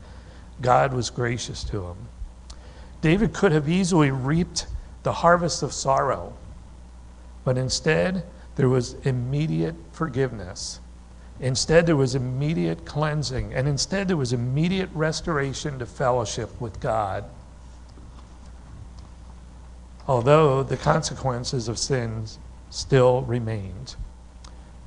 God 0.61 0.93
was 0.93 1.09
gracious 1.09 1.63
to 1.65 1.87
him. 1.87 1.97
David 3.01 3.33
could 3.33 3.51
have 3.51 3.67
easily 3.67 4.11
reaped 4.11 4.67
the 5.03 5.11
harvest 5.11 5.63
of 5.63 5.73
sorrow, 5.73 6.33
but 7.43 7.57
instead, 7.57 8.23
there 8.55 8.69
was 8.69 8.93
immediate 9.03 9.75
forgiveness. 9.91 10.79
Instead, 11.39 11.87
there 11.87 11.95
was 11.95 12.13
immediate 12.13 12.85
cleansing, 12.85 13.51
and 13.53 13.67
instead, 13.67 14.07
there 14.07 14.17
was 14.17 14.31
immediate 14.31 14.89
restoration 14.93 15.79
to 15.79 15.85
fellowship 15.87 16.61
with 16.61 16.79
God. 16.79 17.25
Although 20.07 20.63
the 20.63 20.77
consequences 20.77 21.67
of 21.67 21.77
sins 21.77 22.39
still 22.69 23.21
remained. 23.23 23.95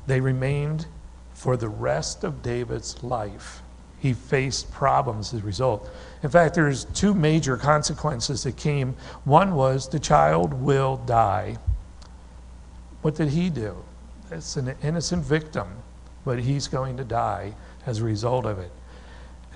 They 0.06 0.20
remained 0.20 0.86
for 1.32 1.56
the 1.56 1.68
rest 1.68 2.24
of 2.24 2.42
David's 2.42 3.02
life. 3.02 3.62
He 3.98 4.12
faced 4.12 4.70
problems 4.70 5.32
as 5.32 5.40
a 5.40 5.44
result. 5.44 5.90
In 6.22 6.30
fact, 6.30 6.54
there's 6.54 6.84
two 6.86 7.14
major 7.14 7.56
consequences 7.56 8.42
that 8.42 8.56
came. 8.56 8.96
One 9.24 9.54
was 9.54 9.88
the 9.88 9.98
child 9.98 10.52
will 10.52 10.96
die. 10.98 11.56
What 13.02 13.14
did 13.14 13.28
he 13.28 13.50
do? 13.50 13.76
It's 14.30 14.56
an 14.56 14.74
innocent 14.82 15.24
victim, 15.24 15.68
but 16.24 16.38
he's 16.38 16.68
going 16.68 16.96
to 16.96 17.04
die 17.04 17.54
as 17.86 18.00
a 18.00 18.04
result 18.04 18.46
of 18.46 18.58
it. 18.58 18.72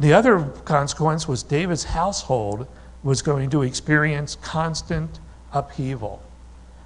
The 0.01 0.13
other 0.13 0.45
consequence 0.65 1.27
was 1.27 1.43
David's 1.43 1.85
household 1.85 2.67
was 3.03 3.23
going 3.23 3.51
to 3.51 3.63
experience 3.63 4.37
constant 4.37 5.19
upheaval. 5.53 6.23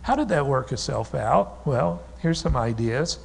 How 0.03 0.16
did 0.16 0.29
that 0.29 0.46
work 0.46 0.72
itself 0.72 1.14
out? 1.14 1.66
Well, 1.66 2.03
here's 2.18 2.40
some 2.40 2.57
ideas. 2.57 3.18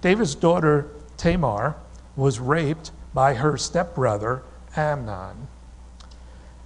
David's 0.00 0.34
daughter, 0.34 0.90
Tamar, 1.16 1.76
was 2.16 2.40
raped 2.40 2.90
by 3.14 3.34
her 3.34 3.56
stepbrother, 3.56 4.42
Amnon. 4.76 5.48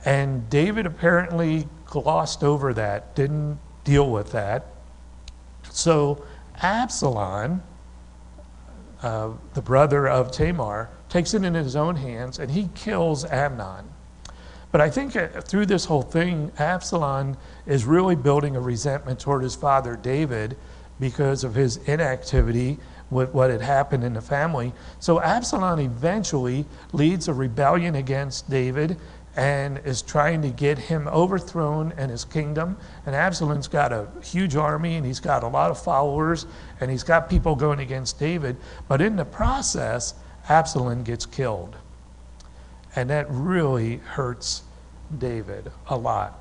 And 0.05 0.49
David 0.49 0.87
apparently 0.87 1.69
glossed 1.87 2.43
over 2.43 2.73
that, 2.75 3.15
didn't 3.15 3.59
deal 3.85 4.11
with 4.11 4.33
that. 4.33 4.67
So 5.71 6.25
Absalom, 6.63 7.63
uh, 9.03 9.31
the 9.55 9.63
brother 9.63 10.09
of 10.09 10.31
Tamar, 10.31 10.91
takes 11.09 11.35
it 11.35 11.45
in 11.45 11.55
his 11.55 11.77
own 11.77 11.97
hands 11.97 12.39
and 12.39 12.51
he 12.51 12.71
kills 12.75 13.25
Amnon. 13.25 13.89
But 14.73 14.81
I 14.81 14.91
think 14.91 15.17
uh, 15.17 15.29
through 15.41 15.67
this 15.67 15.85
whole 15.85 16.03
thing, 16.03 16.53
Absalom 16.59 17.37
is 17.67 17.85
really 17.85 18.15
building 18.15 18.57
a 18.57 18.61
resentment 18.61 19.19
toward 19.19 19.43
his 19.43 19.57
father 19.57 19.97
David 19.97 20.57
because 21.01 21.45
of 21.45 21.55
his 21.55 21.79
inactivity 21.79 22.79
with 23.11 23.35
what 23.35 23.51
had 23.51 23.63
happened 23.63 24.05
in 24.05 24.13
the 24.13 24.21
family. 24.21 24.73
So 25.01 25.21
Absalom 25.21 25.81
eventually 25.81 26.67
leads 26.93 27.27
a 27.27 27.35
rebellion 27.35 27.97
against 27.97 28.49
David 28.49 28.97
and 29.37 29.79
is 29.85 30.03
trying 30.03 30.43
to 30.43 30.51
get 30.51 30.77
him 30.79 31.09
overthrown 31.09 31.93
and 31.97 32.11
his 32.11 32.25
kingdom. 32.25 32.77
And 33.07 33.15
Absalom's 33.15 33.69
got 33.69 33.93
a 33.93 34.09
huge 34.23 34.55
army 34.55 34.97
and 34.97 35.07
he's 35.07 35.21
got 35.21 35.43
a 35.43 35.49
lot 35.49 35.71
of 35.71 35.83
followers 35.83 36.47
and 36.81 36.91
he's 36.91 37.05
got 37.05 37.29
people 37.29 37.57
going 37.57 37.81
against 37.81 38.19
David. 38.19 38.57
But 38.87 39.01
in 39.01 39.17
the 39.17 39.25
process, 39.25 40.15
Absalom 40.49 41.03
gets 41.03 41.27
killed. 41.27 41.77
And 42.97 43.11
that 43.11 43.27
really 43.31 43.97
hurts 43.97 44.63
David 45.17 45.71
a 45.89 45.97
lot. 45.97 46.39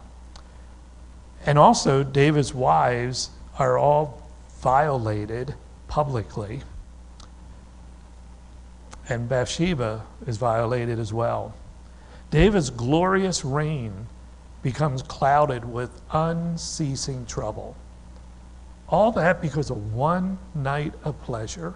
And 1.45 1.57
also, 1.57 2.03
David's 2.03 2.53
wives 2.53 3.29
are 3.57 3.77
all 3.77 4.21
violated 4.59 5.55
publicly. 5.87 6.61
And 9.07 9.27
Bathsheba 9.27 10.05
is 10.27 10.37
violated 10.37 10.99
as 10.99 11.13
well. 11.13 11.53
David's 12.29 12.69
glorious 12.69 13.43
reign 13.43 14.07
becomes 14.61 15.01
clouded 15.01 15.65
with 15.65 15.89
unceasing 16.11 17.25
trouble. 17.25 17.75
All 18.87 19.11
that 19.13 19.41
because 19.41 19.69
of 19.69 19.93
one 19.93 20.37
night 20.53 20.93
of 21.03 21.19
pleasure, 21.23 21.75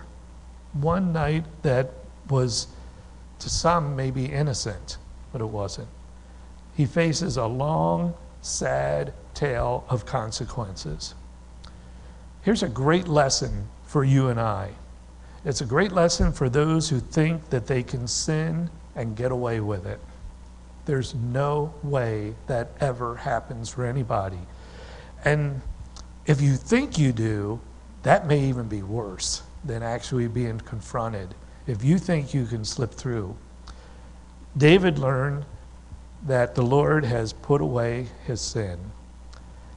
one 0.73 1.13
night 1.13 1.45
that 1.61 1.91
was 2.29 2.67
to 3.43 3.49
some 3.49 3.95
may 3.95 4.09
be 4.09 4.25
innocent, 4.25 4.97
but 5.31 5.41
it 5.41 5.45
wasn't. 5.45 5.89
he 6.75 6.85
faces 6.85 7.37
a 7.37 7.45
long, 7.45 8.15
sad 8.41 9.13
tale 9.33 9.85
of 9.89 10.05
consequences. 10.05 11.13
Here's 12.41 12.63
a 12.63 12.69
great 12.69 13.07
lesson 13.07 13.67
for 13.85 14.03
you 14.03 14.29
and 14.29 14.39
I. 14.39 14.71
It's 15.45 15.61
a 15.61 15.65
great 15.65 15.91
lesson 15.91 16.31
for 16.31 16.49
those 16.49 16.89
who 16.89 16.99
think 16.99 17.49
that 17.49 17.67
they 17.67 17.83
can 17.83 18.07
sin 18.07 18.69
and 18.95 19.15
get 19.15 19.31
away 19.31 19.59
with 19.59 19.85
it. 19.85 19.99
There's 20.85 21.13
no 21.13 21.73
way 21.83 22.35
that 22.47 22.71
ever 22.79 23.15
happens 23.15 23.69
for 23.69 23.85
anybody. 23.85 24.39
And 25.25 25.61
if 26.25 26.41
you 26.41 26.55
think 26.55 26.97
you 26.97 27.11
do, 27.11 27.59
that 28.03 28.25
may 28.25 28.39
even 28.39 28.67
be 28.67 28.81
worse 28.81 29.43
than 29.63 29.83
actually 29.83 30.27
being 30.27 30.59
confronted. 30.59 31.35
If 31.65 31.83
you 31.83 31.97
think 31.97 32.33
you 32.33 32.45
can 32.45 32.65
slip 32.65 32.91
through, 32.93 33.35
David 34.57 34.99
learned 34.99 35.45
that 36.25 36.55
the 36.55 36.61
Lord 36.61 37.05
has 37.05 37.33
put 37.33 37.61
away 37.61 38.07
his 38.25 38.41
sin. 38.41 38.79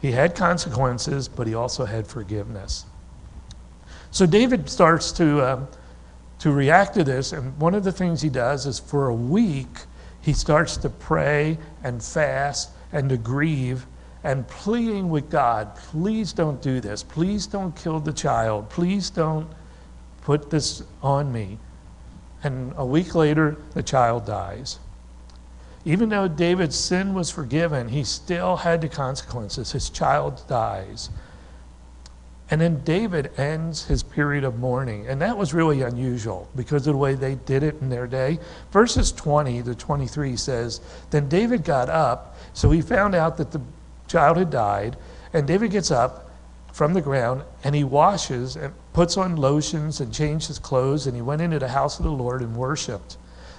He 0.00 0.12
had 0.12 0.34
consequences, 0.34 1.28
but 1.28 1.46
he 1.46 1.54
also 1.54 1.84
had 1.84 2.06
forgiveness. 2.06 2.84
So 4.10 4.26
David 4.26 4.68
starts 4.68 5.12
to, 5.12 5.42
um, 5.42 5.68
to 6.40 6.52
react 6.52 6.94
to 6.94 7.04
this, 7.04 7.32
and 7.32 7.56
one 7.58 7.74
of 7.74 7.84
the 7.84 7.92
things 7.92 8.22
he 8.22 8.28
does 8.28 8.66
is 8.66 8.78
for 8.78 9.08
a 9.08 9.14
week, 9.14 9.78
he 10.20 10.32
starts 10.32 10.76
to 10.78 10.90
pray 10.90 11.58
and 11.82 12.02
fast 12.02 12.70
and 12.92 13.08
to 13.08 13.16
grieve 13.16 13.86
and 14.26 14.46
pleading 14.48 15.08
with 15.08 15.30
God, 15.30 15.76
please 15.76 16.32
don't 16.32 16.60
do 16.60 16.80
this. 16.80 17.04
Please 17.04 17.46
don't 17.46 17.76
kill 17.76 18.00
the 18.00 18.12
child. 18.12 18.68
Please 18.68 19.08
don't 19.08 19.46
put 20.22 20.50
this 20.50 20.82
on 21.00 21.30
me. 21.32 21.58
And 22.46 22.72
a 22.76 22.86
week 22.86 23.16
later, 23.16 23.56
the 23.74 23.82
child 23.82 24.24
dies. 24.24 24.78
Even 25.84 26.10
though 26.10 26.28
David's 26.28 26.76
sin 26.76 27.12
was 27.12 27.28
forgiven, 27.28 27.88
he 27.88 28.04
still 28.04 28.58
had 28.58 28.80
the 28.80 28.88
consequences. 28.88 29.72
His 29.72 29.90
child 29.90 30.40
dies. 30.46 31.10
And 32.48 32.60
then 32.60 32.84
David 32.84 33.32
ends 33.36 33.86
his 33.86 34.04
period 34.04 34.44
of 34.44 34.60
mourning. 34.60 35.08
And 35.08 35.20
that 35.22 35.36
was 35.36 35.54
really 35.54 35.82
unusual 35.82 36.48
because 36.54 36.86
of 36.86 36.92
the 36.94 36.98
way 36.98 37.16
they 37.16 37.34
did 37.34 37.64
it 37.64 37.80
in 37.80 37.88
their 37.88 38.06
day. 38.06 38.38
Verses 38.70 39.10
20 39.10 39.64
to 39.64 39.74
23 39.74 40.36
says 40.36 40.80
Then 41.10 41.28
David 41.28 41.64
got 41.64 41.88
up, 41.88 42.36
so 42.52 42.70
he 42.70 42.80
found 42.80 43.16
out 43.16 43.38
that 43.38 43.50
the 43.50 43.60
child 44.06 44.36
had 44.36 44.50
died. 44.50 44.96
And 45.32 45.48
David 45.48 45.72
gets 45.72 45.90
up 45.90 46.25
from 46.76 46.92
the 46.92 47.00
ground 47.00 47.42
and 47.64 47.74
he 47.74 47.82
washes 47.82 48.54
and 48.54 48.74
puts 48.92 49.16
on 49.16 49.34
lotions 49.34 49.98
and 49.98 50.12
changed 50.12 50.46
his 50.46 50.58
clothes. 50.58 51.06
And 51.06 51.16
he 51.16 51.22
went 51.22 51.40
into 51.40 51.58
the 51.58 51.68
house 51.68 51.98
of 51.98 52.04
the 52.04 52.10
Lord 52.10 52.42
and 52.42 52.54
worshiped. 52.54 53.16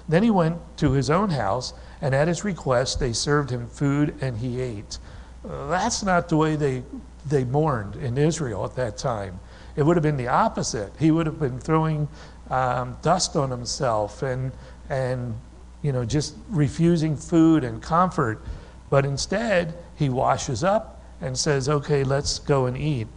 Then 0.07 0.21
he 0.21 0.29
went 0.29 0.59
to 0.77 0.91
his 0.91 1.09
own 1.09 1.31
house 1.31 1.73
and 1.99 2.13
at 2.13 2.27
his 2.27 2.43
request, 2.43 2.99
they 2.99 3.13
served 3.13 3.49
him 3.49 3.65
food 3.65 4.13
and 4.21 4.37
he 4.37 4.61
ate. 4.61 4.99
That's 5.43 6.03
not 6.03 6.29
the 6.29 6.37
way 6.37 6.55
they, 6.55 6.83
they 7.25 7.43
mourned 7.43 7.95
in 7.95 8.19
Israel 8.19 8.63
at 8.65 8.75
that 8.75 8.97
time. 8.97 9.39
It 9.75 9.81
would 9.81 9.95
have 9.95 10.03
been 10.03 10.17
the 10.17 10.27
opposite. 10.27 10.93
He 10.99 11.09
would 11.09 11.25
have 11.25 11.39
been 11.39 11.59
throwing 11.59 12.07
um, 12.51 12.97
dust 13.01 13.35
on 13.35 13.49
himself 13.49 14.21
and, 14.21 14.51
and 14.91 15.33
you 15.81 15.91
know, 15.91 16.05
just 16.05 16.35
refusing 16.49 17.17
food 17.17 17.63
and 17.63 17.81
comfort. 17.81 18.43
But 18.91 19.07
instead, 19.07 19.73
he 19.95 20.09
washes 20.09 20.63
up 20.63 20.96
and 21.21 21.37
says, 21.37 21.67
Okay, 21.69 22.03
let's 22.03 22.39
go 22.39 22.65
and 22.65 22.77
eat. 22.77 23.07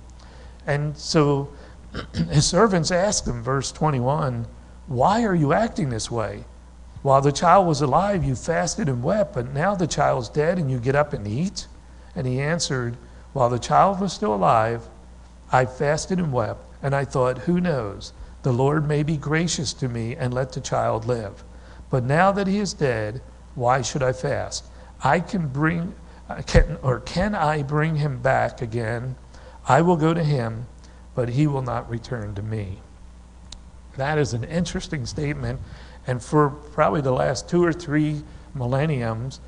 And 0.67 0.97
so 0.97 1.51
his 2.31 2.47
servants 2.47 2.91
asked 2.91 3.27
him, 3.27 3.43
verse 3.43 3.73
21, 3.73 4.47
Why 4.87 5.25
are 5.25 5.35
you 5.35 5.53
acting 5.53 5.91
this 5.91 6.11
way? 6.11 6.45
While 7.03 7.23
the 7.23 7.33
child 7.33 7.67
was 7.67 7.81
alive, 7.81 8.25
you 8.25 8.35
fasted 8.35 8.89
and 8.89 9.03
wept, 9.03 9.35
but 9.35 9.53
now 9.55 9.75
the 9.75 9.87
child's 9.87 10.29
dead 10.29 10.59
and 10.59 10.71
you 10.71 10.79
get 10.79 10.95
up 10.95 11.13
and 11.13 11.27
eat? 11.27 11.67
And 12.15 12.27
he 12.27 12.41
answered, 12.41 12.97
While 13.33 13.49
the 13.49 13.59
child 13.59 14.01
was 14.01 14.13
still 14.13 14.35
alive, 14.35 14.89
I 15.51 15.65
fasted 15.65 16.19
and 16.19 16.33
wept, 16.33 16.65
and 16.83 16.95
I 16.95 17.05
thought, 17.05 17.39
Who 17.39 17.61
knows? 17.61 18.13
The 18.43 18.53
Lord 18.53 18.87
may 18.87 19.03
be 19.03 19.17
gracious 19.17 19.73
to 19.75 19.89
me 19.89 20.17
and 20.17 20.33
let 20.33 20.53
the 20.53 20.61
child 20.61 21.07
live. 21.07 21.45
But 21.91 22.05
now 22.05 22.33
that 22.33 22.47
he 22.47 22.59
is 22.59 22.73
dead, 22.73 23.21
why 23.55 23.83
should 23.83 24.03
I 24.03 24.13
fast? 24.13 24.65
I 25.03 25.21
can 25.21 25.49
bring, 25.49 25.95
can, 26.47 26.79
or 26.83 27.01
can 27.01 27.35
I 27.35 27.63
bring 27.63 27.97
him 27.97 28.21
back 28.21 28.63
again? 28.63 29.17
I 29.69 29.83
will 29.83 29.97
go 29.97 30.15
to 30.15 30.25
him, 30.25 30.67
but 31.15 31.31
he 31.31 31.47
will 31.47 31.63
not 31.63 31.89
return 31.91 32.35
to 32.35 32.43
me. 32.43 32.79
That 33.97 34.19
is 34.19 34.33
an 34.33 34.45
interesting 34.45 35.07
statement 35.07 35.61
and 36.07 36.23
for 36.23 36.51
probably 36.51 37.01
the 37.01 37.13
last 37.13 37.49
two 37.49 37.65
or 37.65 37.73
three 37.73 38.23
millenniums, 38.55 39.41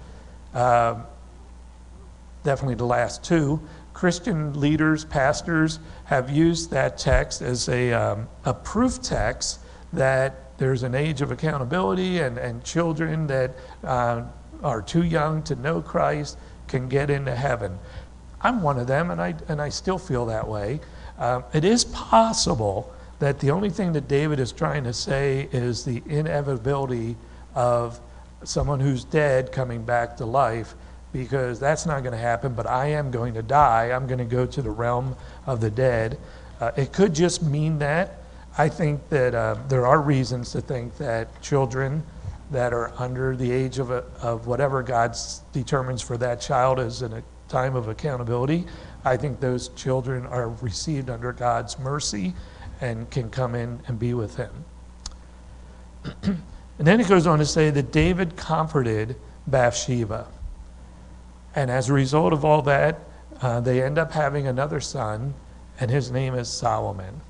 uh, 0.55 1.03
definitely 2.45 2.75
the 2.75 2.87
last 2.87 3.25
two, 3.25 3.61
Christian 3.95 4.59
leaders, 4.59 5.05
pastors 5.05 5.79
have 6.05 6.31
used 6.31 6.71
that 6.71 6.99
text 6.99 7.43
as 7.43 7.69
a, 7.69 7.93
um, 7.93 8.29
a 8.45 8.55
proof 8.55 9.03
text 9.03 9.61
that 9.93 10.57
there's 10.59 10.83
an 10.83 10.95
age 10.95 11.21
of 11.21 11.31
accountability 11.31 12.21
and, 12.21 12.39
and 12.39 12.65
children 12.65 13.27
that 13.27 13.55
uh, 13.85 14.23
are 14.63 14.81
too 14.81 15.03
young 15.03 15.43
to 15.43 15.57
know 15.57 15.83
Christ 15.83 16.39
can 16.73 16.89
get 16.89 17.11
into 17.11 17.37
heaven. 17.37 17.79
I'm 18.41 18.63
one 18.63 18.79
of 18.79 18.89
them, 18.89 19.13
and 19.13 19.21
I, 19.21 19.35
and 19.47 19.63
I 19.63 19.69
still 19.69 19.99
feel 19.99 20.27
that 20.27 20.49
way. 20.49 20.81
Uh, 21.19 21.43
it 21.53 21.65
is 21.65 21.85
possible 21.85 22.93
that 23.21 23.39
the 23.39 23.53
only 23.53 23.71
thing 23.71 23.93
that 23.93 24.09
David 24.09 24.41
is 24.41 24.51
trying 24.51 24.83
to 24.85 24.93
say 24.93 25.49
is 25.53 25.85
the 25.85 26.03
inevitability 26.07 27.15
of 27.55 28.01
someone 28.43 28.81
who's 28.81 29.05
dead 29.05 29.53
coming 29.53 29.85
back 29.85 30.17
to 30.17 30.25
life 30.25 30.75
because 31.13 31.61
that's 31.61 31.85
not 31.87 32.03
going 32.03 32.13
to 32.13 32.19
happen, 32.19 32.55
but 32.55 32.67
I 32.67 32.87
am 32.87 33.11
going 33.11 33.35
to 33.35 33.43
die. 33.43 33.93
I'm 33.93 34.07
going 34.07 34.19
to 34.19 34.25
go 34.25 34.47
to 34.47 34.63
the 34.63 34.71
realm 34.71 35.15
of 35.47 35.61
the 35.61 35.71
dead. 35.71 36.19
Uh, 36.59 36.73
it 36.77 36.93
could 36.93 37.15
just 37.15 37.43
mean 37.43 37.79
that. 37.81 38.23
I 38.57 38.69
think 38.69 39.09
that 39.11 39.35
uh, 39.35 39.57
there 39.69 39.87
are 39.87 40.01
reasons 40.01 40.51
to 40.53 40.61
think 40.63 40.97
that 40.97 41.41
children 41.43 42.03
that 42.53 42.73
are 42.73 42.93
under 42.99 43.35
the 43.37 43.51
age 43.51 43.79
of, 43.79 43.91
a, 43.91 44.05
of 44.21 44.47
whatever 44.47 44.83
God 44.83 45.17
determines 45.53 46.03
for 46.03 46.17
that 46.19 46.41
child 46.41 46.79
as 46.79 47.03
in 47.03 47.13
a 47.13 47.23
time 47.49 47.75
of 47.77 47.89
accountability, 47.89 48.65
I 49.05 49.17
think 49.17 49.41
those 49.41 49.69
children 49.71 50.27
are 50.27 50.49
received 50.49 51.11
under 51.11 51.33
God's 51.33 51.79
mercy 51.79 52.35
and 52.81 53.11
can 53.11 53.31
come 53.31 53.55
in 53.55 53.81
and 53.87 53.99
be 53.99 54.15
with 54.15 54.37
him. 54.37 54.65
and 56.23 56.43
then 56.79 57.01
it 57.01 57.09
goes 57.09 57.27
on 57.27 57.39
to 57.39 57.47
say 57.47 57.71
that 57.71 57.93
David 57.93 58.37
comforted 58.37 59.17
Bathsheba. 59.47 60.27
And 61.55 61.71
as 61.71 61.89
a 61.89 61.93
result 61.93 62.33
of 62.33 62.45
all 62.45 62.63
that, 62.63 63.01
uh, 63.41 63.61
they 63.61 63.83
end 63.83 63.99
up 63.99 64.13
having 64.13 64.47
another 64.47 64.81
son, 64.81 65.35
and 65.81 65.91
his 65.91 66.11
name 66.11 66.35
is 66.35 66.49
Solomon. 66.49 67.21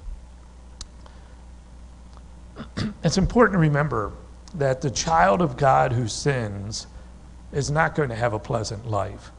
it's 3.02 3.18
important 3.18 3.54
to 3.54 3.58
remember 3.58 4.12
that 4.54 4.80
the 4.80 4.90
child 4.90 5.40
of 5.40 5.56
God 5.56 5.92
who 5.92 6.08
sins 6.08 6.86
is 7.52 7.70
not 7.70 7.94
going 7.94 8.08
to 8.08 8.14
have 8.14 8.32
a 8.32 8.38
pleasant 8.38 8.90
life. 8.90 9.30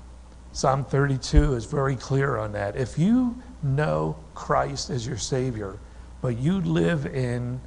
Psalm 0.51 0.85
32 0.85 1.55
is 1.55 1.65
very 1.65 1.95
clear 1.95 2.37
on 2.37 2.51
that. 2.51 2.75
If 2.75 2.97
you 2.97 3.41
know 3.63 4.15
Christ 4.35 4.89
as 4.89 5.05
your 5.05 5.17
Savior, 5.17 5.79
but 6.21 6.37
you 6.37 6.61
live 6.61 7.07
in 7.07 7.59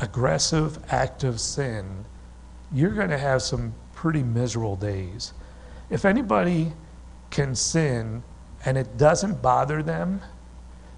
aggressive, 0.00 0.78
active 0.92 1.40
sin, 1.40 2.04
you're 2.72 2.90
going 2.90 3.10
to 3.10 3.18
have 3.18 3.42
some 3.42 3.72
pretty 3.94 4.22
miserable 4.22 4.76
days. 4.76 5.32
If 5.90 6.04
anybody 6.04 6.72
can 7.30 7.54
sin 7.54 8.22
and 8.64 8.76
it 8.76 8.96
doesn't 8.96 9.40
bother 9.40 9.82
them, 9.82 10.20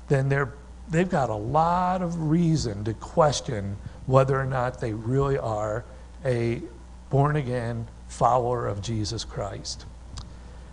then 0.09 0.29
they're, 0.29 0.55
they've 0.89 1.09
got 1.09 1.31
a 1.31 1.35
lot 1.35 2.03
of 2.03 2.31
reason 2.31 2.85
to 2.85 2.95
question 2.95 3.77
whether 4.11 4.39
or 4.39 4.47
not 4.47 4.81
they 4.81 4.93
really 4.93 5.39
are 5.39 5.85
a 6.25 6.61
born 7.11 7.37
again 7.37 7.87
follower 8.09 8.67
of 8.67 8.83
Jesus 8.83 9.25
Christ. 9.25 9.87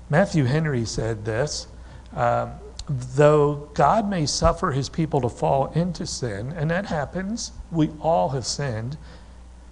Matthew 0.09 0.45
Henry 0.45 0.85
said 0.85 1.25
this. 1.25 1.67
Um, 2.15 2.51
though 2.89 3.69
God 3.73 4.09
may 4.09 4.25
suffer 4.25 4.71
his 4.71 4.89
people 4.89 5.21
to 5.21 5.29
fall 5.29 5.67
into 5.73 6.05
sin, 6.05 6.53
and 6.53 6.71
that 6.71 6.85
happens, 6.85 7.51
we 7.71 7.89
all 8.01 8.29
have 8.29 8.45
sinned, 8.45 8.97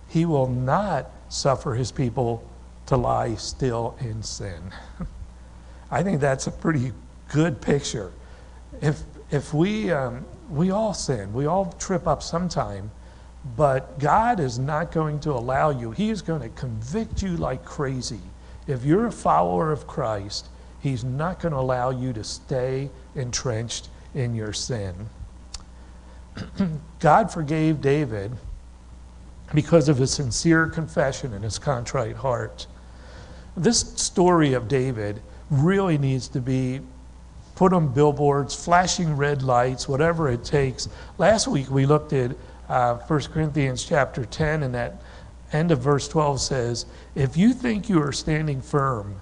he 0.10 0.26
will 0.26 0.48
not 0.48 1.10
suffer 1.30 1.76
his 1.76 1.92
people 1.92 2.48
to 2.88 2.98
lie 2.98 3.36
still 3.36 3.96
in 4.00 4.22
sin. 4.22 4.72
I 5.92 6.04
think 6.04 6.20
that's 6.20 6.48
a 6.48 6.52
pretty 6.52 6.92
good 7.30 7.62
picture. 7.62 8.12
If, 8.82 9.02
if 9.32 9.54
we, 9.54 9.92
um, 9.92 10.26
we 10.50 10.72
all 10.72 10.94
sin, 10.94 11.34
we 11.34 11.46
all 11.46 11.74
trip 11.80 12.08
up 12.08 12.22
sometime, 12.22 12.92
but 13.56 14.00
God 14.00 14.40
is 14.40 14.58
not 14.58 14.92
going 14.92 15.20
to 15.22 15.32
allow 15.32 15.70
you, 15.70 15.92
He 15.92 16.10
is 16.10 16.22
going 16.22 16.42
to 16.42 16.50
convict 16.50 17.22
you 17.22 17.38
like 17.38 17.64
crazy. 17.64 18.22
If 18.68 18.84
you're 18.84 19.08
a 19.08 19.12
follower 19.12 19.72
of 19.72 19.86
Christ, 19.86 20.48
He's 20.82 21.04
not 21.04 21.40
going 21.40 21.52
to 21.52 21.60
allow 21.60 21.92
you 21.92 22.14
to 22.14 22.24
stay 22.24 22.90
entrenched 23.16 23.90
in 24.14 24.34
your 24.34 24.54
sin. 24.54 24.94
God 27.00 27.32
forgave 27.32 27.82
David 27.82 28.32
because 29.54 29.90
of 29.90 29.98
his 29.98 30.12
sincere 30.12 30.68
confession 30.68 31.34
and 31.34 31.44
his 31.44 31.60
contrite 31.60 32.16
heart. 32.16 32.68
This 33.56 33.80
story 33.80 34.54
of 34.54 34.68
David 34.68 35.22
really 35.50 35.98
needs 35.98 36.28
to 36.30 36.42
be 36.42 36.82
put 37.56 37.72
on 37.72 37.88
billboards, 37.88 38.54
flashing 38.54 39.16
red 39.16 39.42
lights, 39.44 39.88
whatever 39.88 40.30
it 40.30 40.44
takes. 40.44 40.90
Last 41.18 41.48
week 41.48 41.70
we 41.70 41.86
looked 41.86 42.12
at 42.12 42.36
uh, 42.70 42.96
1 42.96 43.22
Corinthians 43.24 43.84
chapter 43.84 44.26
10, 44.26 44.64
and 44.64 44.74
that 44.74 45.02
end 45.54 45.72
of 45.72 45.80
verse 45.80 46.08
12 46.08 46.42
says, 46.42 46.86
If 47.16 47.38
you 47.38 47.54
think 47.54 47.90
you 47.90 48.02
are 48.02 48.12
standing 48.12 48.62
firm, 48.62 49.22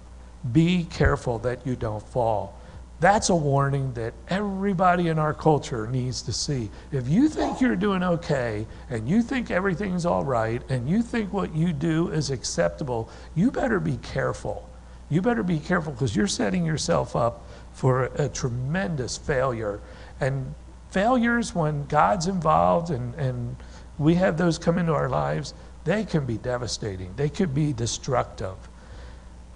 be 0.52 0.86
careful 0.86 1.40
that 1.40 1.66
you 1.66 1.76
don't 1.76 2.06
fall. 2.08 2.60
That's 3.00 3.30
a 3.30 3.36
warning 3.36 3.92
that 3.94 4.14
everybody 4.30 5.10
in 5.10 5.20
our 5.20 5.34
culture 5.34 5.88
needs 5.88 6.22
to 6.22 6.32
see. 6.32 6.70
If 6.92 7.10
you 7.10 7.28
think 7.28 7.60
you're 7.60 7.76
doing 7.76 8.02
okay 8.02 8.66
and 8.90 9.10
you 9.10 9.22
think 9.22 9.52
everything's 9.52 10.06
all 10.06 10.24
right 10.24 10.62
and 10.70 10.88
you 10.88 11.02
think 11.02 11.34
what 11.34 11.54
you 11.54 11.74
do 11.74 12.10
is 12.10 12.30
acceptable, 12.30 13.10
you 13.36 13.52
better 13.52 13.82
be 13.82 13.98
careful. 13.98 14.70
You 15.10 15.22
better 15.22 15.44
be 15.44 15.60
careful 15.60 15.92
because 15.92 16.16
you're 16.16 16.28
setting 16.28 16.66
yourself 16.66 17.16
up 17.16 17.46
for 17.74 18.06
a, 18.06 18.26
a 18.26 18.30
tremendous 18.30 19.18
failure. 19.18 19.82
And 20.22 20.54
failures, 20.94 21.56
when 21.56 21.86
God's 21.88 22.28
involved 22.28 22.92
and, 22.92 23.16
and 23.16 23.56
we 23.98 24.14
have 24.16 24.38
those 24.38 24.60
come 24.60 24.78
into 24.78 24.94
our 24.94 25.10
lives, 25.10 25.56
they 25.86 26.06
can 26.06 26.26
be 26.26 26.38
devastating. 26.38 27.14
They 27.16 27.30
could 27.30 27.54
be 27.54 27.74
destructive. 27.74 28.56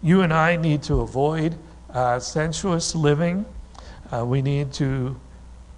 You 0.02 0.21
and 0.21 0.34
I 0.34 0.56
need 0.56 0.82
to 0.84 1.02
avoid 1.02 1.56
uh, 1.91 2.19
sensuous 2.19 2.95
living. 2.95 3.45
Uh, 4.12 4.26
we 4.26 4.41
need 4.41 4.73
to 4.73 5.19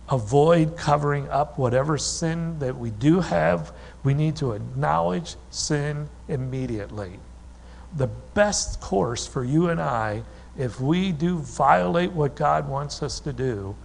avoid 0.09 0.77
covering 0.77 1.27
up 1.29 1.59
whatever 1.59 1.97
sin 1.97 2.57
that 2.59 2.77
we 2.77 2.89
do 2.91 3.19
have. 3.19 3.73
We 4.03 4.13
need 4.13 4.37
to 4.37 4.53
acknowledge 4.53 5.35
sin 5.51 6.09
immediately. 6.29 7.19
The 7.97 8.07
best 8.33 8.79
course 8.79 9.27
for 9.27 9.43
you 9.43 9.69
and 9.69 9.81
I, 9.81 10.23
if 10.57 10.79
we 10.79 11.11
do 11.11 11.39
violate 11.39 12.11
what 12.11 12.35
God 12.35 12.67
wants 12.67 13.03
us 13.03 13.19
to 13.21 13.33
do, 13.33 13.75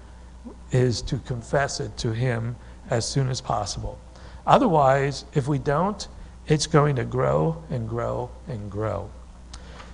is 0.75 1.01
to 1.03 1.19
confess 1.19 1.81
it 1.81 1.97
to 1.99 2.13
Him 2.13 2.57
as 2.91 3.07
soon 3.09 3.29
as 3.29 3.41
possible. 3.41 3.99
Otherwise, 4.47 5.25
if 5.33 5.49
we 5.49 5.59
don't, 5.59 6.07
it's 6.47 6.67
going 6.67 6.97
to 6.97 7.05
grow 7.05 7.63
and 7.71 7.89
grow 7.89 8.31
and 8.49 8.71
grow. 8.71 9.09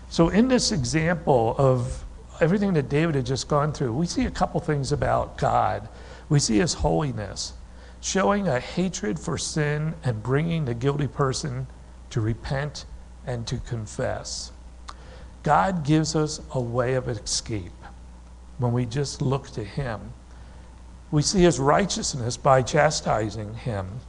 So, 0.08 0.30
in 0.30 0.48
this 0.48 0.72
example 0.72 1.54
of 1.58 2.04
everything 2.40 2.72
that 2.74 2.88
David 2.88 3.14
had 3.14 3.26
just 3.26 3.46
gone 3.46 3.72
through, 3.72 3.92
we 3.92 4.06
see 4.06 4.24
a 4.24 4.30
couple 4.30 4.58
things 4.60 4.90
about 4.90 5.38
God. 5.38 5.88
We 6.28 6.40
see 6.40 6.58
his 6.58 6.74
holiness, 6.74 7.52
showing 8.00 8.48
a 8.48 8.58
hatred 8.58 9.20
for 9.20 9.38
sin 9.38 9.94
and 10.02 10.22
bringing 10.22 10.64
the 10.64 10.74
guilty 10.74 11.06
person 11.06 11.66
to 12.10 12.20
repent 12.20 12.86
and 13.26 13.46
to 13.46 13.58
confess. 13.58 14.50
God 15.42 15.84
gives 15.84 16.16
us 16.16 16.40
a 16.52 16.60
way 16.60 16.94
of 16.94 17.08
escape 17.08 17.72
when 18.58 18.72
we 18.72 18.86
just 18.86 19.22
look 19.22 19.48
to 19.50 19.62
him. 19.62 20.12
We 21.10 21.22
see 21.22 21.40
his 21.42 21.58
righteousness 21.58 22.36
by 22.36 22.62
chastising 22.62 23.54
him. 23.54 24.00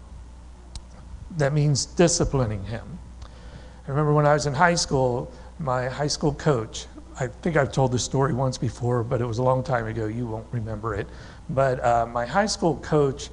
That 1.37 1.53
means 1.53 1.85
disciplining 1.85 2.65
him. 2.65 2.99
I 3.23 3.89
remember 3.89 4.13
when 4.13 4.25
I 4.27 4.33
was 4.33 4.45
in 4.45 4.53
high 4.53 4.75
school, 4.75 5.31
my 5.57 5.87
high 5.89 6.07
school 6.07 6.33
coach, 6.33 6.85
I 7.19 7.27
think 7.27 7.57
I've 7.57 7.71
told 7.71 7.91
this 7.91 8.03
story 8.03 8.33
once 8.33 8.57
before, 8.57 9.03
but 9.03 9.21
it 9.21 9.25
was 9.25 9.39
a 9.39 9.43
long 9.43 9.63
time 9.63 9.87
ago. 9.87 10.05
You 10.05 10.27
won't 10.27 10.47
remember 10.51 10.95
it. 10.95 11.07
But 11.49 11.83
uh, 11.83 12.05
my 12.05 12.25
high 12.25 12.45
school 12.45 12.77
coach, 12.77 13.29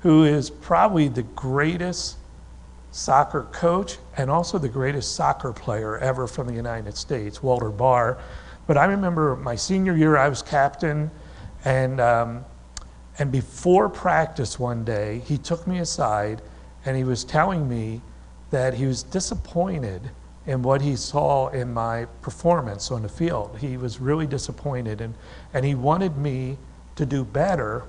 who 0.00 0.24
is 0.24 0.50
probably 0.50 1.08
the 1.08 1.22
greatest 1.22 2.16
soccer 2.90 3.44
coach 3.52 3.98
and 4.16 4.30
also 4.30 4.58
the 4.58 4.68
greatest 4.68 5.14
soccer 5.14 5.52
player 5.52 5.98
ever 5.98 6.26
from 6.26 6.46
the 6.46 6.54
United 6.54 6.96
States, 6.96 7.42
Walter 7.42 7.70
Bahr. 7.70 8.18
But 8.66 8.76
I 8.76 8.86
remember 8.86 9.36
my 9.36 9.56
senior 9.56 9.96
year, 9.96 10.16
I 10.16 10.28
was 10.28 10.42
captain, 10.42 11.10
and, 11.64 12.00
um, 12.00 12.44
and 13.20 13.30
before 13.30 13.90
practice 13.90 14.58
one 14.58 14.82
day, 14.82 15.20
he 15.26 15.36
took 15.36 15.66
me 15.66 15.78
aside 15.78 16.40
and 16.86 16.96
he 16.96 17.04
was 17.04 17.22
telling 17.22 17.68
me 17.68 18.00
that 18.50 18.72
he 18.72 18.86
was 18.86 19.02
disappointed 19.02 20.10
in 20.46 20.62
what 20.62 20.80
he 20.80 20.96
saw 20.96 21.48
in 21.48 21.72
my 21.72 22.06
performance 22.22 22.90
on 22.90 23.02
the 23.02 23.08
field. 23.10 23.58
He 23.60 23.76
was 23.76 24.00
really 24.00 24.26
disappointed, 24.26 25.02
and, 25.02 25.14
and 25.52 25.66
he 25.66 25.74
wanted 25.74 26.16
me 26.16 26.56
to 26.96 27.04
do 27.04 27.22
better, 27.24 27.84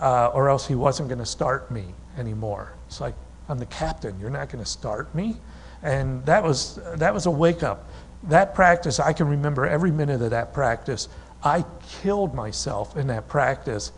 uh, 0.00 0.28
or 0.28 0.48
else 0.48 0.68
he 0.68 0.76
wasn't 0.76 1.08
going 1.08 1.18
to 1.18 1.26
start 1.26 1.70
me 1.72 1.86
anymore. 2.16 2.74
It's 2.86 3.00
like, 3.00 3.14
I'm 3.48 3.58
the 3.58 3.66
captain, 3.66 4.18
you're 4.20 4.30
not 4.30 4.50
going 4.50 4.62
to 4.62 4.70
start 4.70 5.12
me? 5.16 5.36
And 5.82 6.24
that 6.26 6.44
was, 6.44 6.78
that 6.94 7.12
was 7.12 7.26
a 7.26 7.30
wake 7.30 7.64
up. 7.64 7.90
That 8.22 8.54
practice, 8.54 9.00
I 9.00 9.12
can 9.12 9.26
remember 9.28 9.66
every 9.66 9.90
minute 9.90 10.22
of 10.22 10.30
that 10.30 10.54
practice. 10.54 11.08
I 11.42 11.64
killed 12.00 12.34
myself 12.34 12.96
in 12.96 13.08
that 13.08 13.26
practice, 13.28 13.90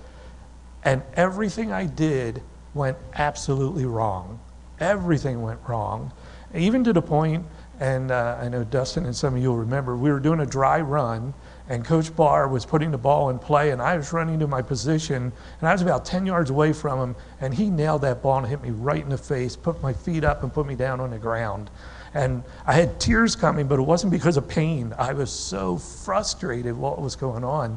and 0.87 1.03
everything 1.15 1.71
I 1.71 1.85
did 1.85 2.43
went 2.73 2.97
absolutely 3.15 3.85
wrong. 3.85 4.41
Everything 4.81 5.43
went 5.43 5.61
wrong, 5.67 6.13
even 6.55 6.85
to 6.85 6.95
the 6.95 7.03
point 7.03 7.45
and 7.79 8.11
uh, 8.11 8.39
I 8.41 8.49
know 8.49 8.65
Dustin 8.65 9.05
and 9.05 9.15
some 9.15 9.35
of 9.37 9.43
you 9.43 9.51
will 9.51 9.59
remember, 9.59 9.97
we 9.97 10.11
were 10.11 10.21
doing 10.21 10.41
a 10.41 10.47
dry 10.47 10.81
run, 10.81 11.35
and 11.69 11.85
Coach 11.85 12.15
Bahr 12.15 12.49
was 12.49 12.65
putting 12.65 12.91
the 12.91 12.99
ball 12.99 13.29
in 13.29 13.39
play, 13.39 13.71
and 13.71 13.83
I 13.83 13.97
was 13.97 14.13
running 14.13 14.39
to 14.39 14.47
my 14.47 14.63
position, 14.63 15.31
and 15.61 15.69
I 15.69 15.73
was 15.73 15.83
about 15.83 16.05
10 16.05 16.25
yards 16.25 16.49
away 16.49 16.73
from 16.73 16.99
him, 16.99 17.17
and 17.41 17.53
he 17.53 17.69
nailed 17.69 18.03
that 18.03 18.23
ball 18.23 18.39
and 18.39 18.47
hit 18.47 18.63
me 18.63 18.71
right 18.71 19.03
in 19.03 19.11
the 19.11 19.19
face, 19.19 19.57
put 19.57 19.83
my 19.83 19.93
feet 19.93 20.25
up, 20.25 20.43
and 20.43 20.53
put 20.53 20.67
me 20.67 20.75
down 20.75 21.01
on 21.01 21.11
the 21.11 21.19
ground. 21.19 21.69
And 22.15 22.43
I 22.67 22.73
had 22.73 22.99
tears 22.99 23.37
coming, 23.37 23.67
but 23.67 23.79
it 23.79 23.83
wasn't 23.83 24.13
because 24.13 24.39
of 24.39 24.49
pain. 24.49 24.95
I 24.97 25.13
was 25.13 25.31
so 25.31 25.77
frustrated 25.77 26.75
what 26.77 27.01
was 27.03 27.15
going 27.15 27.45
on. 27.45 27.77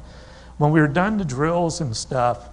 When 0.59 0.71
we 0.71 0.79
were 0.79 0.87
done 0.87 1.17
the 1.17 1.25
drills 1.25 1.81
and 1.81 1.95
stuff, 1.95 2.49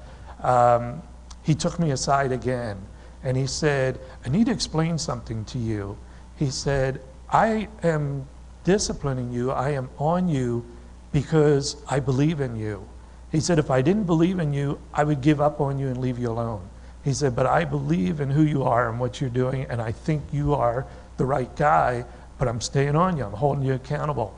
um, 0.46 1.02
he 1.42 1.54
took 1.54 1.78
me 1.78 1.90
aside 1.90 2.32
again, 2.32 2.78
and 3.22 3.36
he 3.36 3.46
said, 3.46 3.98
I 4.24 4.28
need 4.28 4.46
to 4.46 4.52
explain 4.52 4.96
something 4.96 5.44
to 5.46 5.58
you. 5.58 5.98
He 6.36 6.50
said, 6.50 7.00
I 7.30 7.68
am 7.82 8.26
disciplining 8.64 9.32
you, 9.32 9.50
I 9.50 9.70
am 9.70 9.88
on 9.98 10.28
you 10.28 10.64
because 11.12 11.76
I 11.88 11.98
believe 11.98 12.40
in 12.40 12.56
you. 12.56 12.86
He 13.32 13.40
said, 13.40 13.58
if 13.58 13.70
I 13.70 13.82
didn't 13.82 14.04
believe 14.04 14.38
in 14.38 14.52
you, 14.52 14.78
I 14.94 15.02
would 15.02 15.20
give 15.20 15.40
up 15.40 15.60
on 15.60 15.78
you 15.78 15.88
and 15.88 15.98
leave 15.98 16.18
you 16.18 16.30
alone. 16.30 16.62
He 17.02 17.12
said, 17.12 17.34
but 17.34 17.46
I 17.46 17.64
believe 17.64 18.20
in 18.20 18.30
who 18.30 18.42
you 18.42 18.62
are 18.62 18.88
and 18.88 19.00
what 19.00 19.20
you're 19.20 19.30
doing, 19.30 19.66
and 19.68 19.80
I 19.80 19.92
think 19.92 20.22
you 20.32 20.54
are 20.54 20.86
the 21.16 21.24
right 21.24 21.54
guy, 21.56 22.04
but 22.38 22.46
I'm 22.46 22.60
staying 22.60 22.94
on 22.94 23.16
you, 23.16 23.24
I'm 23.24 23.32
holding 23.32 23.64
you 23.64 23.74
accountable. 23.74 24.32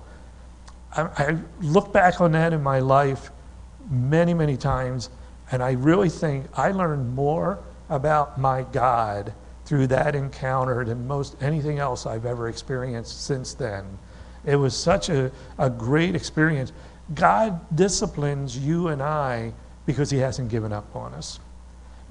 I, 0.97 1.03
I 1.03 1.38
look 1.61 1.92
back 1.92 2.21
on 2.21 2.33
that 2.33 2.53
in 2.55 2.62
my 2.62 2.79
life 2.79 3.31
many, 3.90 4.33
many 4.33 4.57
times, 4.57 5.11
and 5.50 5.62
I 5.62 5.72
really 5.72 6.08
think 6.08 6.46
I 6.54 6.70
learned 6.72 7.14
more 7.14 7.58
about 7.88 8.38
my 8.38 8.62
God 8.64 9.32
through 9.64 9.87
that 9.88 10.14
encounter 10.14 10.84
than 10.84 11.06
most 11.06 11.37
anything 11.42 11.78
else 11.78 12.06
I've 12.06 12.26
ever 12.26 12.48
experienced 12.48 13.24
since 13.24 13.54
then. 13.54 13.98
It 14.44 14.56
was 14.56 14.76
such 14.76 15.08
a, 15.08 15.30
a 15.58 15.68
great 15.68 16.14
experience. 16.14 16.72
God 17.14 17.61
disciplines 17.76 18.56
you 18.56 18.88
and 18.88 19.02
I 19.02 19.52
because 19.87 20.11
He 20.11 20.18
hasn't 20.18 20.50
given 20.50 20.72
up 20.72 20.94
on 20.94 21.14
us, 21.14 21.40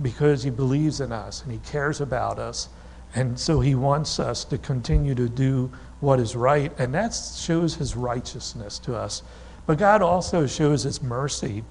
because 0.02 0.44
He 0.44 0.50
believes 0.50 1.02
in 1.02 1.12
us 1.12 1.44
and 1.44 1.52
He 1.52 1.60
cares 1.60 2.02
about 2.02 2.40
us. 2.40 2.70
And 3.16 3.40
so 3.40 3.60
He 3.60 3.76
wants 3.76 4.20
us 4.20 4.44
to 4.46 4.58
continue 4.58 5.16
to 5.16 5.30
do 5.30 5.72
what 6.00 6.20
is 6.20 6.36
right, 6.36 6.72
and 6.80 6.94
that 6.94 7.14
shows 7.14 7.76
His 7.76 7.96
righteousness 7.96 8.78
to 8.80 8.96
us. 8.96 9.24
But 9.66 9.78
God 9.78 10.02
also 10.02 10.46
shows 10.46 10.84
His 10.84 11.02
mercy 11.02 11.64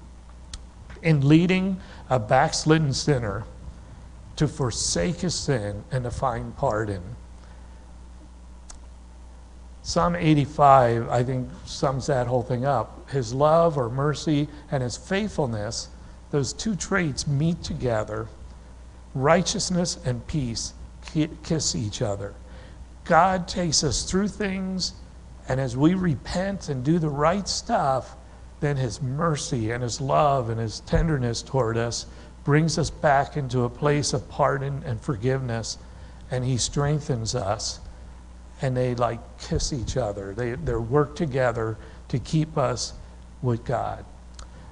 in 1.01 1.27
leading 1.27 1.79
a 2.09 2.19
backslidden 2.19 2.93
sinner 2.93 3.43
to 4.35 4.47
forsake 4.47 5.17
his 5.21 5.35
sin 5.35 5.83
and 5.91 6.03
to 6.03 6.11
find 6.11 6.55
pardon. 6.55 7.01
Psalm 9.81 10.15
85, 10.15 11.09
I 11.09 11.23
think, 11.23 11.49
sums 11.65 12.07
that 12.07 12.27
whole 12.27 12.43
thing 12.43 12.65
up. 12.65 13.09
His 13.09 13.33
love 13.33 13.77
or 13.77 13.89
mercy 13.89 14.49
and 14.69 14.83
his 14.83 14.97
faithfulness, 14.97 15.87
those 16.29 16.51
two 16.51 16.75
traits 16.75 17.25
meet 17.25 17.63
together. 17.63 18.27
Righteousness 19.15 19.97
and 20.05 20.25
peace 20.27 20.73
kiss 21.43 21.73
each 21.73 22.01
other. 22.01 22.33
God 23.05 23.47
takes 23.47 23.83
us 23.83 24.03
through 24.03 24.27
things, 24.27 24.93
and 25.47 25.59
as 25.59 25.77
we 25.77 25.93
repent 25.93 26.67
and 26.67 26.83
do 26.83 26.99
the 26.99 27.09
right 27.09 27.47
stuff, 27.47 28.17
then 28.59 28.77
his 28.77 29.01
mercy 29.01 29.71
and 29.71 29.83
his 29.83 30.01
love 30.01 30.49
and 30.49 30.59
his 30.59 30.79
tenderness 30.81 31.41
toward 31.41 31.77
us 31.77 32.05
brings 32.47 32.77
us 32.77 32.89
back 32.89 33.35
into 33.35 33.65
a 33.65 33.69
place 33.69 34.13
of 34.13 34.29
pardon 34.29 34.81
and 34.85 35.01
forgiveness, 35.01 35.77
and 36.31 36.45
He 36.45 36.55
strengthens 36.55 37.35
us. 37.35 37.81
And 38.61 38.75
they 38.75 38.95
like 38.95 39.19
kiss 39.37 39.73
each 39.73 39.97
other. 39.97 40.33
They, 40.33 40.51
they 40.53 40.75
work 40.75 41.17
together 41.17 41.77
to 42.07 42.19
keep 42.19 42.57
us 42.57 42.93
with 43.41 43.65
God. 43.65 44.05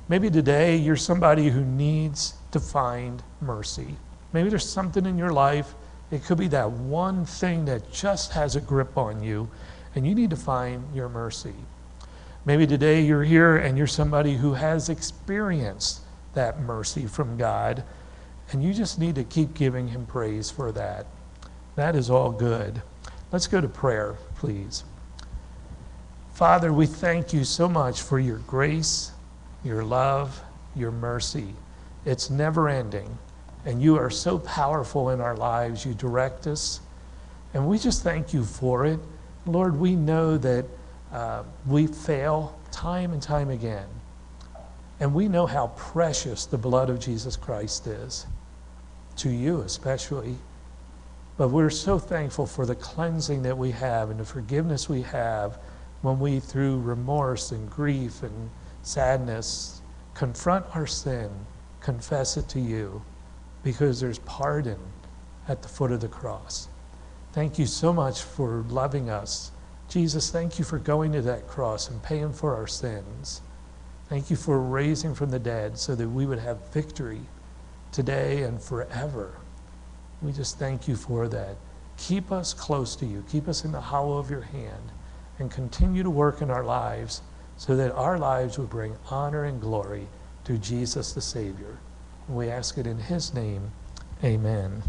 Maybe 0.08 0.30
today 0.30 0.78
you're 0.78 0.96
somebody 0.96 1.50
who 1.50 1.66
needs 1.66 2.36
to 2.52 2.62
find 2.62 3.22
mercy. 3.42 3.98
Maybe 4.32 4.48
there's 4.48 4.68
something 4.68 5.06
in 5.06 5.18
your 5.18 5.34
life, 5.34 5.76
it 6.12 6.24
could 6.24 6.38
be 6.38 6.48
that 6.48 6.72
one 6.72 7.26
thing 7.26 7.66
that 7.66 7.92
just 7.92 8.32
has 8.32 8.56
a 8.56 8.62
grip 8.62 8.98
on 8.98 9.22
you, 9.22 9.50
and 9.96 10.08
you 10.08 10.16
need 10.16 10.30
to 10.30 10.38
find 10.38 10.82
your 10.96 11.10
mercy. 11.10 11.56
Maybe 12.48 12.68
today 12.68 13.02
you're 13.02 13.24
here 13.24 13.58
and 13.58 13.76
you're 13.76 13.88
somebody 13.88 14.36
who 14.36 14.54
has 14.54 14.88
experienced 14.88 16.02
that 16.36 16.60
mercy 16.60 17.08
from 17.08 17.38
God, 17.38 17.84
and 18.52 18.64
you 18.64 18.72
just 18.72 19.00
need 19.00 19.16
to 19.16 19.24
keep 19.24 19.56
giving 19.56 19.88
Him 19.88 20.06
praise 20.06 20.52
for 20.52 20.72
that. 20.74 21.08
That 21.76 21.96
is 21.96 22.12
all 22.12 22.32
good. 22.32 22.84
Let's 23.32 23.48
go 23.48 23.62
to 23.62 23.68
prayer, 23.68 24.16
please. 24.36 24.84
Father, 26.34 26.72
we 26.72 26.86
thank 26.86 27.34
you 27.34 27.44
so 27.44 27.68
much 27.68 28.04
for 28.04 28.20
your 28.20 28.38
grace, 28.40 29.12
your 29.64 29.84
love, 29.84 30.40
your 30.76 30.92
mercy. 30.92 31.56
It's 32.06 32.30
never 32.30 32.70
ending, 32.70 33.18
and 33.66 33.82
you 33.82 33.98
are 33.98 34.12
so 34.12 34.38
powerful 34.38 35.10
in 35.10 35.20
our 35.20 35.36
lives. 35.36 35.84
You 35.84 35.96
direct 35.96 36.46
us, 36.46 36.80
and 37.56 37.68
we 37.68 37.80
just 37.80 38.04
thank 38.04 38.34
you 38.34 38.44
for 38.44 38.86
it. 38.86 39.00
Lord, 39.48 39.80
we 39.80 39.96
know 39.96 40.38
that 40.38 40.66
uh, 41.16 41.44
we 41.66 41.88
fail 41.88 42.60
time 42.72 43.14
and 43.14 43.22
time 43.22 43.50
again. 43.50 43.88
And 45.00 45.14
we 45.14 45.30
know 45.30 45.46
how 45.46 45.68
precious 45.78 46.46
the 46.46 46.58
blood 46.58 46.90
of 46.90 47.00
Jesus 47.00 47.38
Christ 47.38 47.88
is, 47.88 48.28
to 49.18 49.30
you 49.30 49.62
especially. 49.62 50.36
But 51.38 51.52
we're 51.52 51.70
so 51.70 51.98
thankful 52.00 52.46
for 52.46 52.66
the 52.66 52.76
cleansing 52.76 53.44
that 53.44 53.58
we 53.58 53.72
have 53.72 54.10
and 54.10 54.20
the 54.20 54.26
forgiveness 54.26 54.90
we 54.90 55.04
have 55.04 55.58
when 56.02 56.20
we, 56.20 56.42
through 56.42 56.82
remorse 56.82 57.54
and 57.54 57.70
grief 57.70 58.22
and 58.22 58.50
sadness, 58.84 59.82
confront 60.16 60.66
our 60.76 60.86
sin, 60.86 61.30
confess 61.80 62.36
it 62.36 62.50
to 62.50 62.60
you, 62.60 63.02
because 63.64 64.02
there's 64.02 64.20
pardon 64.20 64.80
at 65.48 65.62
the 65.62 65.70
foot 65.70 65.94
of 65.94 66.02
the 66.02 66.10
cross. 66.10 66.68
Thank 67.32 67.58
you 67.58 67.68
so 67.68 67.94
much 67.94 68.22
for 68.22 68.66
loving 68.68 69.10
us. 69.10 69.52
Jesus, 69.90 70.32
thank 70.32 70.60
you 70.60 70.66
for 70.66 70.80
going 70.80 71.12
to 71.14 71.22
that 71.22 71.48
cross 71.48 71.90
and 71.90 72.02
paying 72.02 72.34
for 72.34 72.56
our 72.56 72.68
sins. 72.68 73.42
Thank 74.10 74.30
you 74.30 74.36
for 74.36 74.60
raising 74.60 75.16
from 75.16 75.32
the 75.32 75.40
dead 75.40 75.78
so 75.78 75.96
that 75.96 76.10
we 76.10 76.26
would 76.26 76.40
have 76.40 76.72
victory 76.72 77.22
today 77.92 78.44
and 78.44 78.62
forever. 78.62 79.34
We 80.22 80.32
just 80.32 80.60
thank 80.60 80.88
you 80.88 80.96
for 80.96 81.28
that. 81.28 81.56
Keep 81.98 82.32
us 82.32 82.54
close 82.54 82.96
to 82.98 83.06
you, 83.06 83.24
keep 83.30 83.48
us 83.48 83.64
in 83.64 83.72
the 83.72 83.82
hollow 83.82 84.18
of 84.18 84.30
your 84.30 84.42
hand, 84.42 84.92
and 85.40 85.50
continue 85.50 86.04
to 86.04 86.10
work 86.10 86.42
in 86.42 86.52
our 86.52 86.64
lives 86.64 87.22
so 87.58 87.76
that 87.76 87.94
our 87.94 88.18
lives 88.18 88.58
would 88.58 88.70
bring 88.70 88.96
honor 89.10 89.46
and 89.46 89.62
glory 89.62 90.08
to 90.44 90.58
Jesus 90.58 91.14
the 91.14 91.22
Savior. 91.22 91.78
We 92.28 92.50
ask 92.50 92.78
it 92.78 92.88
in 92.88 92.98
his 92.98 93.34
name. 93.34 93.72
Amen. 94.24 94.84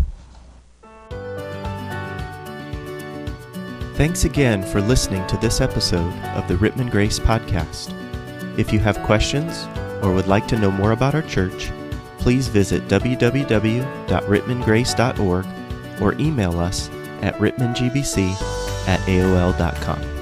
Thanks 3.97 4.25
again 4.27 4.63
for 4.63 4.83
listening 4.83 5.27
to 5.27 5.39
this 5.39 5.63
episode 5.63 6.13
of 6.35 6.47
the 6.49 6.57
Rittman 6.57 6.91
Grace 6.91 7.19
Podcast. 7.19 7.95
If 8.59 8.71
you 8.71 8.79
have 8.79 9.03
questions 9.05 9.67
or 10.03 10.13
would 10.13 10.27
like 10.27 10.47
to 10.49 10.59
know 10.59 10.71
more 10.71 10.93
about 10.93 11.15
our 11.15 11.23
church, 11.23 11.73
please 12.19 12.47
visit 12.47 12.87
www.rittmangrace.org 12.89 15.47
or 16.03 16.13
email 16.21 16.61
us 16.61 16.91
at 17.23 17.35
rittmangbc 17.37 18.33
at 18.87 19.01
aol.com. 19.01 20.16